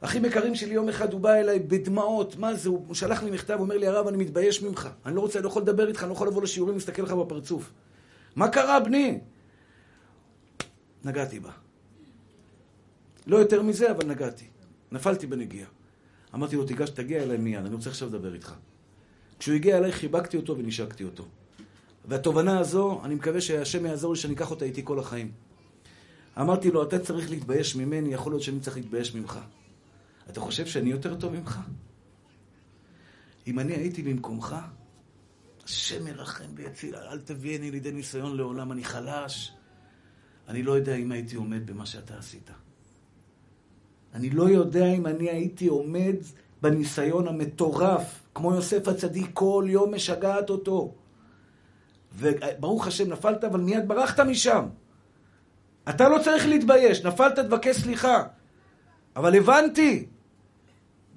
[0.01, 2.69] אחים יקרים שלי, יום אחד הוא בא אליי בדמעות, מה זה?
[2.69, 4.89] הוא שלח לי מכתב, הוא אומר לי, הרב, אני מתבייש ממך.
[5.05, 7.11] אני לא רוצה, אני לא יכול לדבר איתך, אני לא יכול לבוא לשיעורים, להסתכל לך
[7.11, 7.71] בפרצוף.
[8.35, 9.19] מה קרה, בני?
[11.03, 11.51] נגעתי בה.
[13.27, 14.45] לא יותר מזה, אבל נגעתי.
[14.91, 15.67] נפלתי בנגיעה.
[16.35, 18.53] אמרתי לו, תיגש, תגיע אליי מיד, אני רוצה עכשיו לדבר איתך.
[19.39, 21.25] כשהוא הגיע אליי, חיבקתי אותו ונשקתי אותו.
[22.05, 25.31] והתובנה הזו, אני מקווה שהשם יעזור לי שאני אקח אותה איתי כל החיים.
[26.39, 29.39] אמרתי לו, אתה צריך להתבייש ממני, יכול להיות שאני צריך להתבייש ממך.
[30.31, 31.59] אתה חושב שאני יותר טוב ממך?
[33.47, 34.55] אם אני הייתי במקומך,
[35.65, 39.53] השם ירחם ויציל, אל תביאני לידי ניסיון לעולם, אני חלש.
[40.47, 42.49] אני לא יודע אם הייתי עומד במה שאתה עשית.
[44.13, 46.15] אני לא יודע אם אני הייתי עומד
[46.61, 50.95] בניסיון המטורף, כמו יוסף הצדיק, כל יום משגעת אותו.
[52.13, 54.65] וברוך השם, נפלת, אבל מיד ברחת משם.
[55.89, 58.23] אתה לא צריך להתבייש, נפלת, תבקש סליחה.
[59.15, 60.05] אבל הבנתי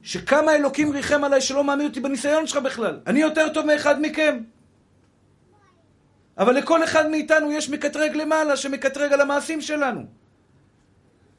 [0.05, 3.01] שכמה אלוקים ריחם עליי שלא מעמיד אותי בניסיון שלך בכלל.
[3.07, 4.39] אני יותר טוב מאחד מכם.
[6.39, 10.05] אבל לכל אחד מאיתנו יש מקטרג למעלה שמקטרג על המעשים שלנו.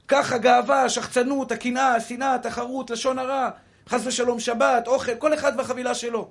[0.08, 3.50] כך הגאווה, השחצנות, הקנאה, השנאה, התחרות, לשון הרע,
[3.90, 6.30] חס ושלום שבת, אוכל, כל אחד והחבילה שלו.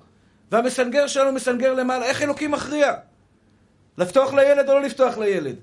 [0.51, 2.05] והמסנגר שלנו מסנגר למעלה.
[2.05, 2.93] איך אלוקים מכריע?
[3.97, 5.55] לפתוח לילד או לא לפתוח לילד?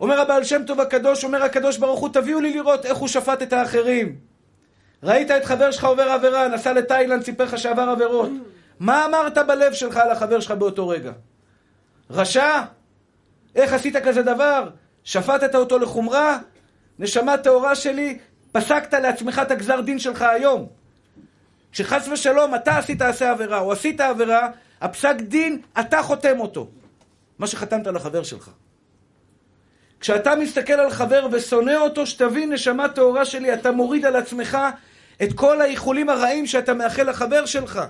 [0.00, 3.42] אומר הבעל שם טוב הקדוש, אומר הקדוש ברוך הוא, תביאו לי לראות איך הוא שפט
[3.42, 4.29] את האחרים.
[5.02, 8.30] ראית את חבר שלך עובר עבירה, נסע לתאילנד, סיפר לך שעבר עבירות.
[8.80, 11.12] מה אמרת בלב שלך על החבר שלך באותו רגע?
[12.10, 12.62] רשע?
[13.54, 14.70] איך עשית כזה דבר?
[15.04, 16.38] שפטת אותו לחומרה?
[16.98, 18.18] נשמה טהורה שלי,
[18.52, 20.66] פסקת לעצמך את הגזר דין שלך היום.
[21.72, 24.48] כשחס ושלום אתה עשית עשה עבירה, או עשית עבירה,
[24.80, 26.68] הפסק דין, אתה חותם אותו.
[27.38, 28.50] מה שחתמת לחבר שלך.
[30.00, 34.58] כשאתה מסתכל על חבר ושונא אותו, שתבין, נשמה טהורה שלי, אתה מוריד על עצמך
[35.22, 37.80] את כל האיחולים הרעים שאתה מאחל לחבר שלך.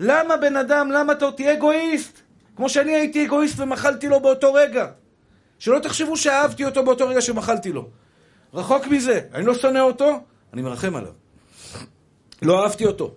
[0.00, 2.20] למה בן אדם, למה אתה תהיה אגואיסט?
[2.56, 4.86] כמו שאני הייתי אגואיסט ומחלתי לו באותו רגע.
[5.58, 7.88] שלא תחשבו שאהבתי אותו באותו רגע שמחלתי לו.
[8.54, 9.20] רחוק מזה.
[9.34, 10.20] אני לא שונא אותו,
[10.52, 11.12] אני מרחם עליו.
[12.42, 13.14] לא אהבתי אותו.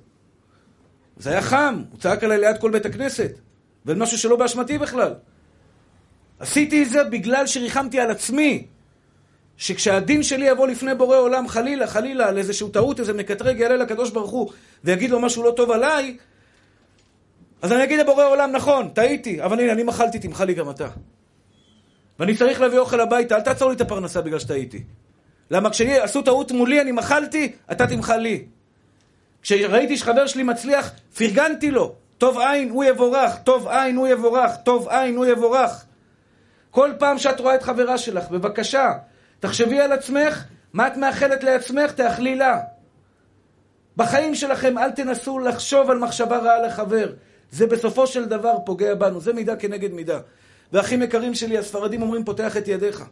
[1.17, 3.31] זה היה חם, הוא צעק עליי ליד כל בית הכנסת.
[3.85, 5.13] ואין משהו שלא באשמתי בכלל.
[6.39, 8.67] עשיתי את זה בגלל שריחמתי על עצמי.
[9.57, 14.09] שכשהדין שלי יבוא לפני בורא עולם, חלילה, חלילה, על איזשהו טעות, איזה מקטרג יעלה לקדוש
[14.09, 14.51] ברוך הוא
[14.83, 16.17] ויגיד לו משהו לא טוב עליי,
[17.61, 20.87] אז אני אגיד לבורא עולם, נכון, טעיתי, אבל הנה, אני מחלתי, תמחל לי גם אתה.
[22.19, 24.83] ואני צריך להביא אוכל הביתה, אל תעצור לי את הפרנסה בגלל שטעיתי.
[25.51, 28.45] למה כשעשו טעות מולי, אני מחלתי, אתה תמחל לי.
[29.41, 31.95] כשראיתי שחבר שלי מצליח, פרגנתי לו.
[32.17, 35.85] טוב עין, הוא יבורך, טוב עין, הוא יבורך, טוב עין, הוא יבורך.
[36.71, 38.93] כל פעם שאת רואה את חברה שלך, בבקשה,
[39.39, 42.59] תחשבי על עצמך, מה את מאחלת לעצמך, תאכלי לה.
[43.97, 47.13] בחיים שלכם אל תנסו לחשוב על מחשבה רעה לחבר.
[47.51, 50.19] זה בסופו של דבר פוגע בנו, זה מידה כנגד מידה.
[50.73, 53.05] ואחים יקרים שלי, הספרדים אומרים פותח את ידיך.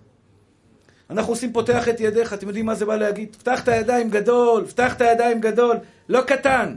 [1.09, 3.35] אנחנו עושים פותח את ידיך, אתם יודעים מה זה בא להגיד?
[3.35, 5.77] פתח את הידיים גדול, פתח את הידיים גדול,
[6.09, 6.75] לא קטן.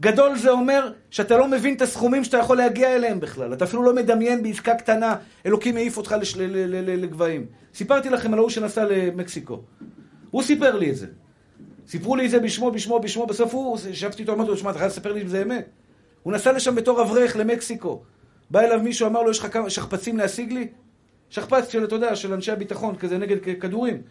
[0.00, 3.52] גדול זה אומר שאתה לא מבין את הסכומים שאתה יכול להגיע אליהם בכלל.
[3.52, 5.16] אתה אפילו לא מדמיין בעסקה קטנה,
[5.46, 6.36] אלוקים העיף אותך לש...
[6.36, 7.46] לגבהים.
[7.74, 9.62] סיפרתי לכם על ההוא שנסע למקסיקו.
[10.30, 11.06] הוא סיפר לי את זה.
[11.88, 14.78] סיפרו לי את זה בשמו, בשמו, בשמו, בסוף הוא, ישבתי איתו, אמרתי לו, שמע, אתה
[14.78, 15.68] חייב לספר לי אם זה אמת.
[16.22, 18.02] הוא נסע לשם בתור אברך למקסיקו.
[18.50, 20.68] בא אליו מישהו, אמר לו, יש לך כמה שכפ"צים להשיג לי?
[21.30, 24.02] שכפ"ץ של, אתה יודע, של אנשי הביטחון, כזה נגד כדורים.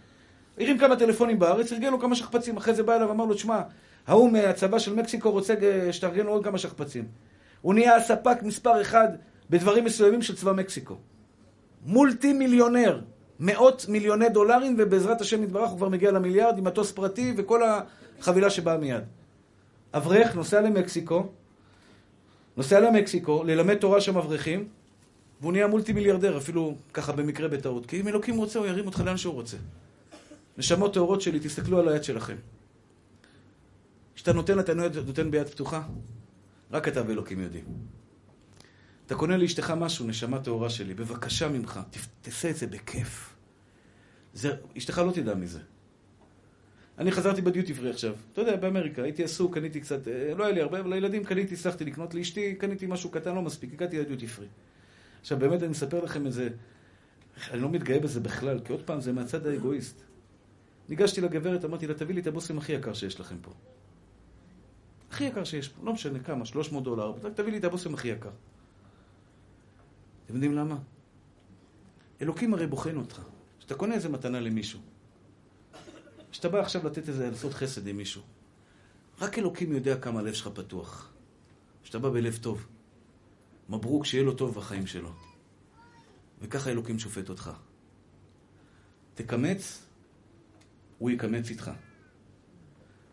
[0.60, 3.62] הרים כמה טלפונים בארץ, ארגן לו כמה שכפ"צים, אחרי זה בא אליו, אמר לו, תשמע,
[4.08, 5.54] ההוא מהצבא של מקסיקו רוצה
[5.92, 7.08] שתארגן לו עוד כמה שכפ"צים.
[7.62, 9.08] הוא נהיה הספק מספר אחד
[9.50, 10.98] בדברים מסוימים של צבא מקסיקו.
[11.86, 13.02] מולטי מיליונר,
[13.40, 17.62] מאות מיליוני דולרים, ובעזרת השם יתברך הוא כבר מגיע למיליארד עם מטוס פרטי וכל
[18.20, 19.04] החבילה שבאה מיד.
[19.94, 21.28] אברך נוסע למקסיקו,
[22.58, 24.68] נוסע למקסיקו, ללמד תורה שם אברכים,
[25.42, 27.86] והוא נהיה מולטי מיליארדר, אפילו ככה במקרה בטעות.
[27.86, 29.58] כי אם אלוקים רוצה, הוא ירים אותך לאן שהוא רוצה.
[30.58, 32.36] נשמות טהורות שלי, תסתכלו על היד שלכם.
[34.26, 34.74] כשאתה נותן, אתה
[35.06, 35.84] נותן ביד פתוחה?
[36.72, 37.66] רק אתה ואלוקים יודעים.
[39.06, 41.80] אתה קונה לאשתך משהו, נשמה טהורה שלי, בבקשה ממך,
[42.22, 43.36] תעשה את זה בכיף.
[44.34, 45.60] זה, אשתך לא תדע מזה.
[46.98, 48.16] אני חזרתי בדיוטי פרי עכשיו.
[48.34, 51.54] אתה יודע, באמריקה, הייתי עסוק, קניתי קצת, אה, לא היה לי הרבה, אבל לילדים קניתי,
[51.54, 54.48] הצלחתי לקנות לאשתי, קניתי משהו קטן, לא מספיק, הגעתי לדיוטי פרי.
[55.22, 56.50] עכשיו, באמת אני מספר לכם את זה,
[57.52, 60.02] אני לא מתגאה בזה בכלל, כי עוד פעם, זה מהצד האגואיסט.
[60.90, 63.52] ניגשתי לגברת, אמרתי לה, תביא לי את הבושם הכי יקר שיש לכם פה.
[65.16, 68.30] הכי יקר שיש פה, לא משנה כמה, 300 דולר, תביא לי את הבושם הכי יקר.
[70.26, 70.78] אתם יודעים למה?
[72.22, 73.22] אלוקים הרי בוחן אותך.
[73.60, 74.80] כשאתה קונה איזה מתנה למישהו,
[76.32, 78.22] כשאתה בא עכשיו לתת איזה, לעשות חסד עם מישהו,
[79.20, 81.14] רק אלוקים יודע כמה הלב שלך פתוח.
[81.84, 82.68] כשאתה בא בלב טוב.
[83.70, 85.12] מברוק, שיהיה לו טוב בחיים שלו.
[86.42, 87.52] וככה אלוקים שופט אותך.
[89.14, 89.86] תקמץ,
[90.98, 91.72] הוא יקמץ איתך.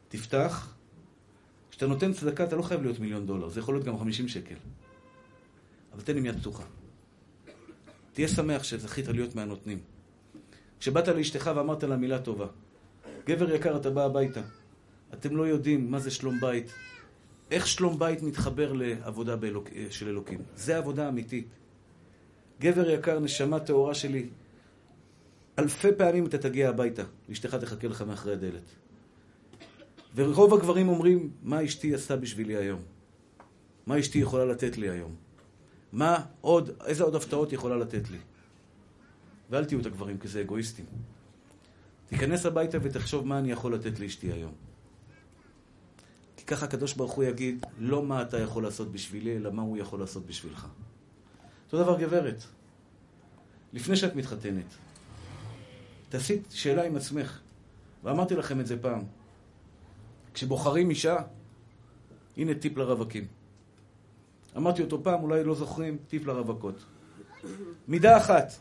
[0.08, 0.74] תפתח,
[1.72, 4.54] כשאתה נותן צדקה אתה לא חייב להיות מיליון דולר, זה יכול להיות גם 50 שקל.
[5.92, 6.64] אבל תן עם יד פתוחה.
[8.12, 9.78] תהיה שמח שזכית להיות מהנותנים.
[10.80, 12.46] כשבאת לאשתך ואמרת לה מילה טובה,
[13.26, 14.40] גבר יקר, אתה בא הביתה.
[15.14, 16.72] אתם לא יודעים מה זה שלום בית.
[17.50, 19.68] איך שלום בית מתחבר לעבודה באלוק...
[19.90, 20.38] של אלוקים.
[20.56, 21.46] זה עבודה אמיתית.
[22.60, 24.28] גבר יקר, נשמה טהורה שלי,
[25.58, 28.81] אלפי פעמים אתה תגיע הביתה, ואשתך תחכה לך מאחרי הדלת.
[30.14, 32.80] ורוב הגברים אומרים, מה אשתי עשה בשבילי היום?
[33.86, 35.14] מה אשתי יכולה לתת לי היום?
[35.92, 38.18] מה עוד, איזה עוד הפתעות היא יכולה לתת לי?
[39.50, 40.84] ואל תהיו את הגברים, כי זה אגואיסטים.
[42.06, 44.52] תיכנס הביתה ותחשוב מה אני יכול לתת לאשתי היום.
[46.36, 49.78] כי ככה הקדוש ברוך הוא יגיד, לא מה אתה יכול לעשות בשבילי, אלא מה הוא
[49.78, 50.66] יכול לעשות בשבילך.
[51.64, 52.42] אותו דבר גברת,
[53.72, 54.74] לפני שאת מתחתנת,
[56.08, 57.40] תעשי שאלה עם עצמך,
[58.04, 59.02] ואמרתי לכם את זה פעם,
[60.34, 61.16] כשבוחרים אישה,
[62.36, 63.26] הנה טיפ לרווקים.
[64.56, 66.84] אמרתי אותו פעם, אולי לא זוכרים, טיפ לרווקות.
[67.88, 68.52] מידה אחת,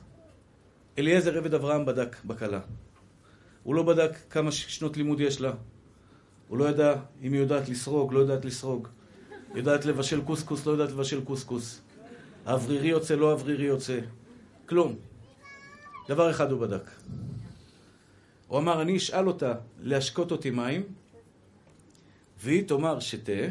[0.97, 2.59] אליעזר עבד אברהם בדק בכלה.
[3.63, 5.53] הוא לא בדק כמה שנות לימוד יש לה.
[6.47, 8.88] הוא לא ידע אם היא יודעת לסרוג, לא יודעת לסרוג.
[9.55, 11.82] יודעת לבשל קוסקוס, לא יודעת לבשל קוסקוס.
[12.45, 13.99] האוורירי יוצא, לא האוורירי יוצא.
[14.65, 14.95] כלום.
[16.07, 16.89] דבר אחד הוא בדק.
[18.47, 20.84] הוא אמר, אני אשאל אותה להשקות אותי מים,
[22.43, 23.41] והיא תאמר שתה,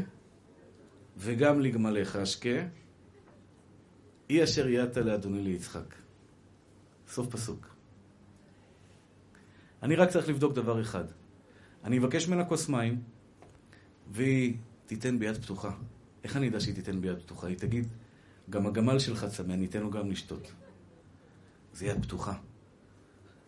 [1.16, 2.66] וגם לגמליך אשקה,
[4.28, 5.94] היא אשר יעת לאדוני ליצחק.
[7.08, 7.74] סוף פסוק.
[9.82, 11.04] אני רק צריך לבדוק דבר אחד.
[11.84, 13.02] אני אבקש ממנה כוס מים,
[14.10, 14.54] והיא
[14.86, 15.70] תיתן ביד פתוחה.
[16.24, 17.46] איך אני אדע שהיא תיתן ביד פתוחה?
[17.46, 17.88] היא תגיד,
[18.50, 20.52] גם הגמל שלך צמא, אני אתן לו גם לשתות.
[21.74, 22.34] זה יד פתוחה.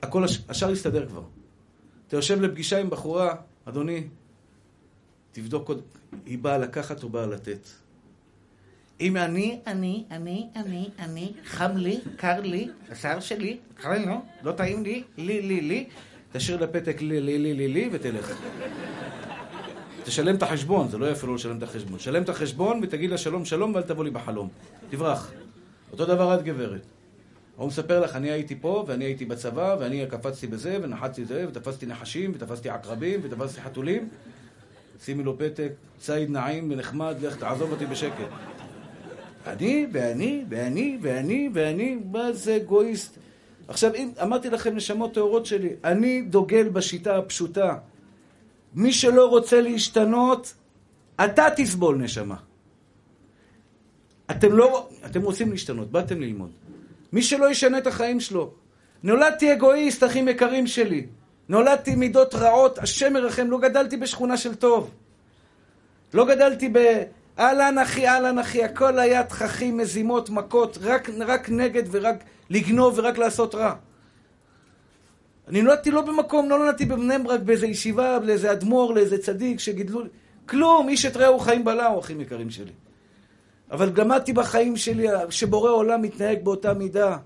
[0.02, 0.42] הכל, הש...
[0.48, 1.24] השאר יסתדר כבר.
[2.06, 3.34] אתה יושב לפגישה עם בחורה,
[3.64, 4.08] אדוני,
[5.32, 5.82] תבדוק עוד,
[6.26, 7.68] היא באה לקחת או באה לתת.
[9.00, 14.16] אם אני, אני, אני, אני, אני, חם לי, קר לי, השיער שלי, קר לי, לא,
[14.42, 15.88] לא טעים לי, לי, לי, לי,
[16.32, 18.32] תשאיר לה פתק לי, לי, לי, לי, לי, ותלך.
[20.04, 21.98] תשלם את החשבון, זה לא יפה לא לשלם את החשבון.
[21.98, 24.48] שלם את החשבון ותגיד לה שלום שלום ואל תבוא לי בחלום.
[24.90, 25.32] תברח.
[25.92, 26.86] אותו דבר את גברת.
[27.56, 31.86] הוא מספר לך, אני הייתי פה, ואני הייתי בצבא, ואני קפצתי בזה, ונחצתי זה, ותפסתי
[31.86, 34.08] נחשים, ותפסתי עקרבים, ותפסתי חתולים.
[35.04, 38.28] שימי לו פתק, ציד נעים ונחמד, לך תעזוב אותי בשקט.
[39.46, 43.18] אני, ואני, ואני, ואני, ואני, מה זה אגואיסט?
[43.68, 47.76] עכשיו, אם אמרתי לכם, נשמות טהורות שלי, אני דוגל בשיטה הפשוטה.
[48.74, 50.54] מי שלא רוצה להשתנות,
[51.24, 52.36] אתה תסבול נשמה.
[54.30, 56.50] אתם לא, אתם רוצים להשתנות, באתם ללמוד.
[57.12, 58.52] מי שלא ישנה את החיים שלו.
[59.02, 61.06] נולדתי אגואיסט, אחים יקרים שלי.
[61.48, 64.90] נולדתי מידות רעות, השם ירחם, לא גדלתי בשכונה של טוב.
[66.14, 67.02] לא גדלתי ב...
[67.38, 73.18] אהלן אחי, אהלן אחי, הכל היה תככים, מזימות, מכות, רק, רק נגד ורק לגנוב ורק
[73.18, 73.74] לעשות רע.
[75.48, 80.02] אני נולדתי לא במקום, לא נולדתי בבני ברק באיזה ישיבה, לאיזה אדמו"ר, לאיזה צדיק שגידלו...
[80.46, 82.72] כלום, איש את רעהו חיים בלעו, אחים יקרים שלי.
[83.70, 87.16] אבל למדתי בחיים שלי שבורא עולם מתנהג באותה מידה.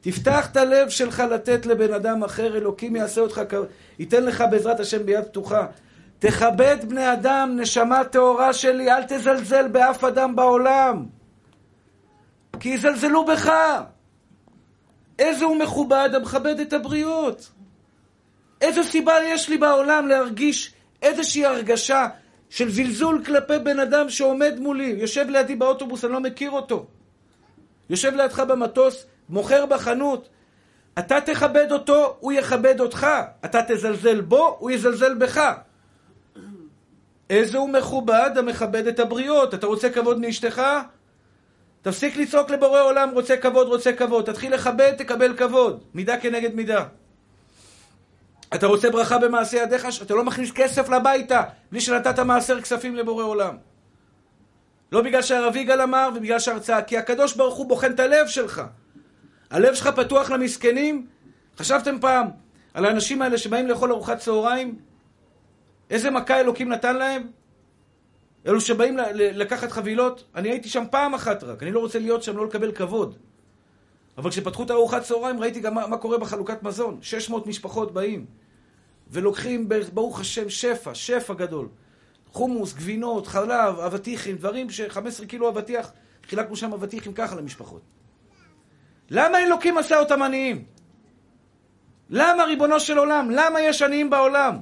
[0.00, 3.40] תפתח את הלב שלך לתת לבן אדם אחר, אלוקים יעשה אותך,
[3.98, 5.66] ייתן לך בעזרת השם ביד פתוחה.
[6.18, 11.06] תכבד בני אדם, נשמה טהורה שלי, אל תזלזל באף אדם בעולם.
[12.60, 13.52] כי יזלזלו בך.
[15.18, 17.50] איזה הוא מכובד המכבד את הבריות.
[18.60, 22.06] איזו סיבה יש לי בעולם להרגיש איזושהי הרגשה
[22.50, 26.86] של זלזול כלפי בן אדם שעומד מולי, יושב לידי באוטובוס, אני לא מכיר אותו.
[27.90, 30.28] יושב לידך במטוס, מוכר בחנות.
[30.98, 33.06] אתה תכבד אותו, הוא יכבד אותך.
[33.44, 35.52] אתה תזלזל בו, הוא יזלזל בך.
[37.30, 39.54] איזה הוא מכובד המכבד את הבריות.
[39.54, 40.62] אתה רוצה כבוד מאשתך?
[41.82, 44.24] תפסיק לצעוק לבורא עולם, רוצה כבוד, רוצה כבוד.
[44.24, 45.84] תתחיל לכבד, תקבל כבוד.
[45.94, 46.84] מידה כנגד מידה.
[48.54, 53.24] אתה רוצה ברכה במעשה ידיך, אתה לא מכניס כסף לביתה בלי שנתת מעשר כספים לבורא
[53.24, 53.56] עולם.
[54.92, 58.62] לא בגלל שהרב יגאל אמר ובגלל שהרצאה, כי הקדוש ברוך הוא בוחן את הלב שלך.
[59.50, 61.06] הלב שלך פתוח למסכנים?
[61.58, 62.26] חשבתם פעם
[62.74, 64.78] על האנשים האלה שבאים לאכול ארוחת צהריים?
[65.90, 67.26] איזה מכה אלוקים נתן להם?
[68.46, 70.24] אלו שבאים לקחת חבילות?
[70.34, 73.16] אני הייתי שם פעם אחת רק, אני לא רוצה להיות שם, לא לקבל כבוד.
[74.18, 76.98] אבל כשפתחו את הארוחת צהריים ראיתי גם מה, מה קורה בחלוקת מזון.
[77.02, 78.26] 600 משפחות באים
[79.10, 81.68] ולוקחים, ברוך השם, שפע, שפע גדול.
[82.32, 85.92] חומוס, גבינות, חלב, אבטיחים, דברים ש-15 קילו אבטיח,
[86.28, 87.82] חילקנו שם אבטיחים ככה למשפחות.
[89.10, 90.64] למה אלוקים עשה אותם עניים?
[92.10, 93.30] למה, ריבונו של עולם?
[93.30, 94.56] למה יש עניים בעולם?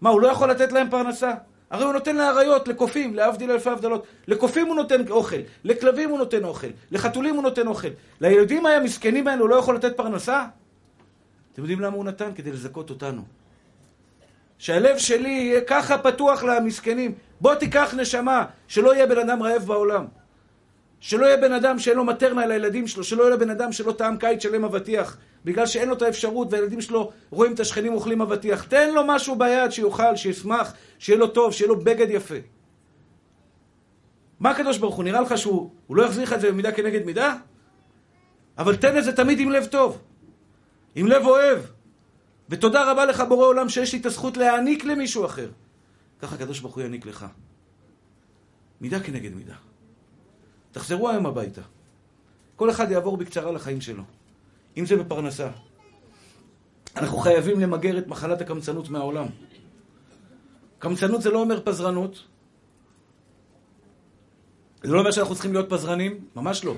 [0.00, 1.34] מה, הוא לא יכול לתת להם פרנסה?
[1.70, 4.06] הרי הוא נותן לאריות, לקופים, להבדיל אלפי הבדלות.
[4.28, 7.88] לקופים הוא נותן אוכל, לכלבים הוא נותן אוכל, לחתולים הוא נותן אוכל.
[8.20, 10.46] לילדים המסכנים האלה הוא לא יכול לתת פרנסה?
[11.52, 12.30] אתם יודעים למה הוא נתן?
[12.34, 13.22] כדי לזכות אותנו.
[14.58, 17.14] שהלב שלי יהיה ככה פתוח למסכנים.
[17.40, 20.06] בוא תיקח נשמה, שלא יהיה בן אדם רעב בעולם.
[21.04, 24.16] שלא יהיה בן אדם שאין לו מטרנה לילדים שלו, שלא יהיה בן אדם שלא טעם
[24.16, 28.64] קיץ שלם אבטיח, בגלל שאין לו את האפשרות והילדים שלו רואים את השכנים אוכלים אבטיח.
[28.64, 32.34] תן לו משהו ביד שיאכל, שישמח, שיהיה לו טוב, שיהיה לו בגד יפה.
[34.40, 37.36] מה הקדוש ברוך הוא, נראה לך שהוא לא יחזיר לך את זה במידה כנגד מידה?
[38.58, 40.00] אבל תן את זה תמיד עם לב טוב,
[40.94, 41.58] עם לב אוהב.
[42.48, 45.50] ותודה רבה לך בורא עולם שיש לי את הזכות להעניק למישהו אחר.
[46.18, 47.26] ככה הקדוש ברוך הוא יעניק לך.
[48.80, 49.73] מידה כנגד מידה.
[50.74, 51.60] תחזרו היום הביתה.
[52.56, 54.02] כל אחד יעבור בקצרה לחיים שלו.
[54.76, 55.50] אם זה בפרנסה.
[56.96, 59.26] אנחנו חייבים למגר את מחלת הקמצנות מהעולם.
[60.78, 62.22] קמצנות זה לא אומר פזרנות.
[64.82, 66.74] זה לא אומר שאנחנו צריכים להיות פזרנים, ממש לא.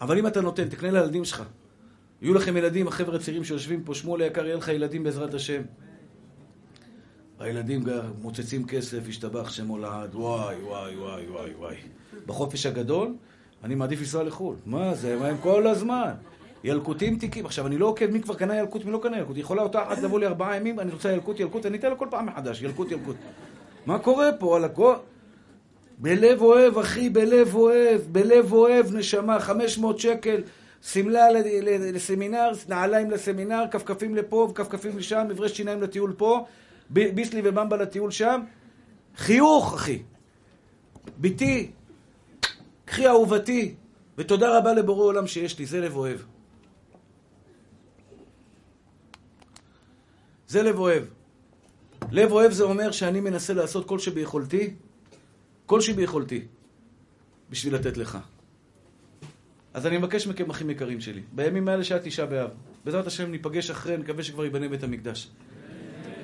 [0.00, 1.42] אבל אם אתה נותן, תקנה לילדים שלך.
[2.22, 5.62] יהיו לכם ילדים, החבר'ה הצעירים שיושבים פה, שמואל היקר, יהיה לך ילדים בעזרת השם.
[7.40, 7.84] הילדים
[8.22, 11.76] מוצצים כסף, השתבח שמו לעד, וואי, וואי, וואי, וואי, וואי.
[12.26, 13.14] בחופש הגדול,
[13.64, 14.56] אני מעדיף לנסוע לחו"ל.
[14.66, 16.10] מה זה, מה הם כל הזמן?
[16.64, 17.46] ילקוטים תיקים.
[17.46, 19.36] עכשיו, אני לא עוקב מי כבר קנה ילקוט, מי לא קנה ילקוט.
[19.36, 22.06] יכולה אותה אחת לבוא לי ארבעה ימים, אני רוצה ילקוט, ילקוט, אני אתן לה כל
[22.10, 23.16] פעם מחדש, ילקוט, ילקוט.
[23.86, 24.94] מה קורה פה על הכל?
[25.98, 30.42] בלב אוהב, אחי, בלב אוהב, בלב אוהב, נשמה, 500 שקל,
[30.82, 31.26] שמלה
[31.92, 36.44] לסמינר, נעליים לסמינר, כפכפים לפה וכפכפים לשם, מברש שיניים לטיול פה,
[36.90, 38.40] ביסלי ובמבה לטיול שם.
[39.16, 40.02] חיוך, אחי.
[41.18, 41.70] ביתי,
[42.84, 43.74] קחי אהובתי,
[44.18, 46.20] ותודה רבה לבורא עולם שיש לי, זה לב אוהב.
[50.48, 51.04] זה לב אוהב.
[52.10, 54.74] לב אוהב זה אומר שאני מנסה לעשות כל שביכולתי,
[55.66, 56.44] כל שביכולתי,
[57.50, 58.18] בשביל לתת לך.
[59.74, 62.50] אז אני מבקש מכם, אחים יקרים שלי, בימים האלה שהיה תשעה באב,
[62.84, 65.30] בעזרת השם ניפגש אחרי, נקווה שכבר ייבנה בית המקדש.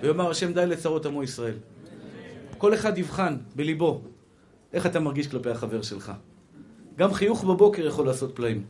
[0.03, 1.55] ויאמר השם די לצרות עמו ישראל.
[2.59, 4.01] כל אחד יבחן בליבו
[4.73, 6.13] איך אתה מרגיש כלפי החבר שלך.
[6.97, 8.65] גם חיוך בבוקר יכול לעשות פלאים.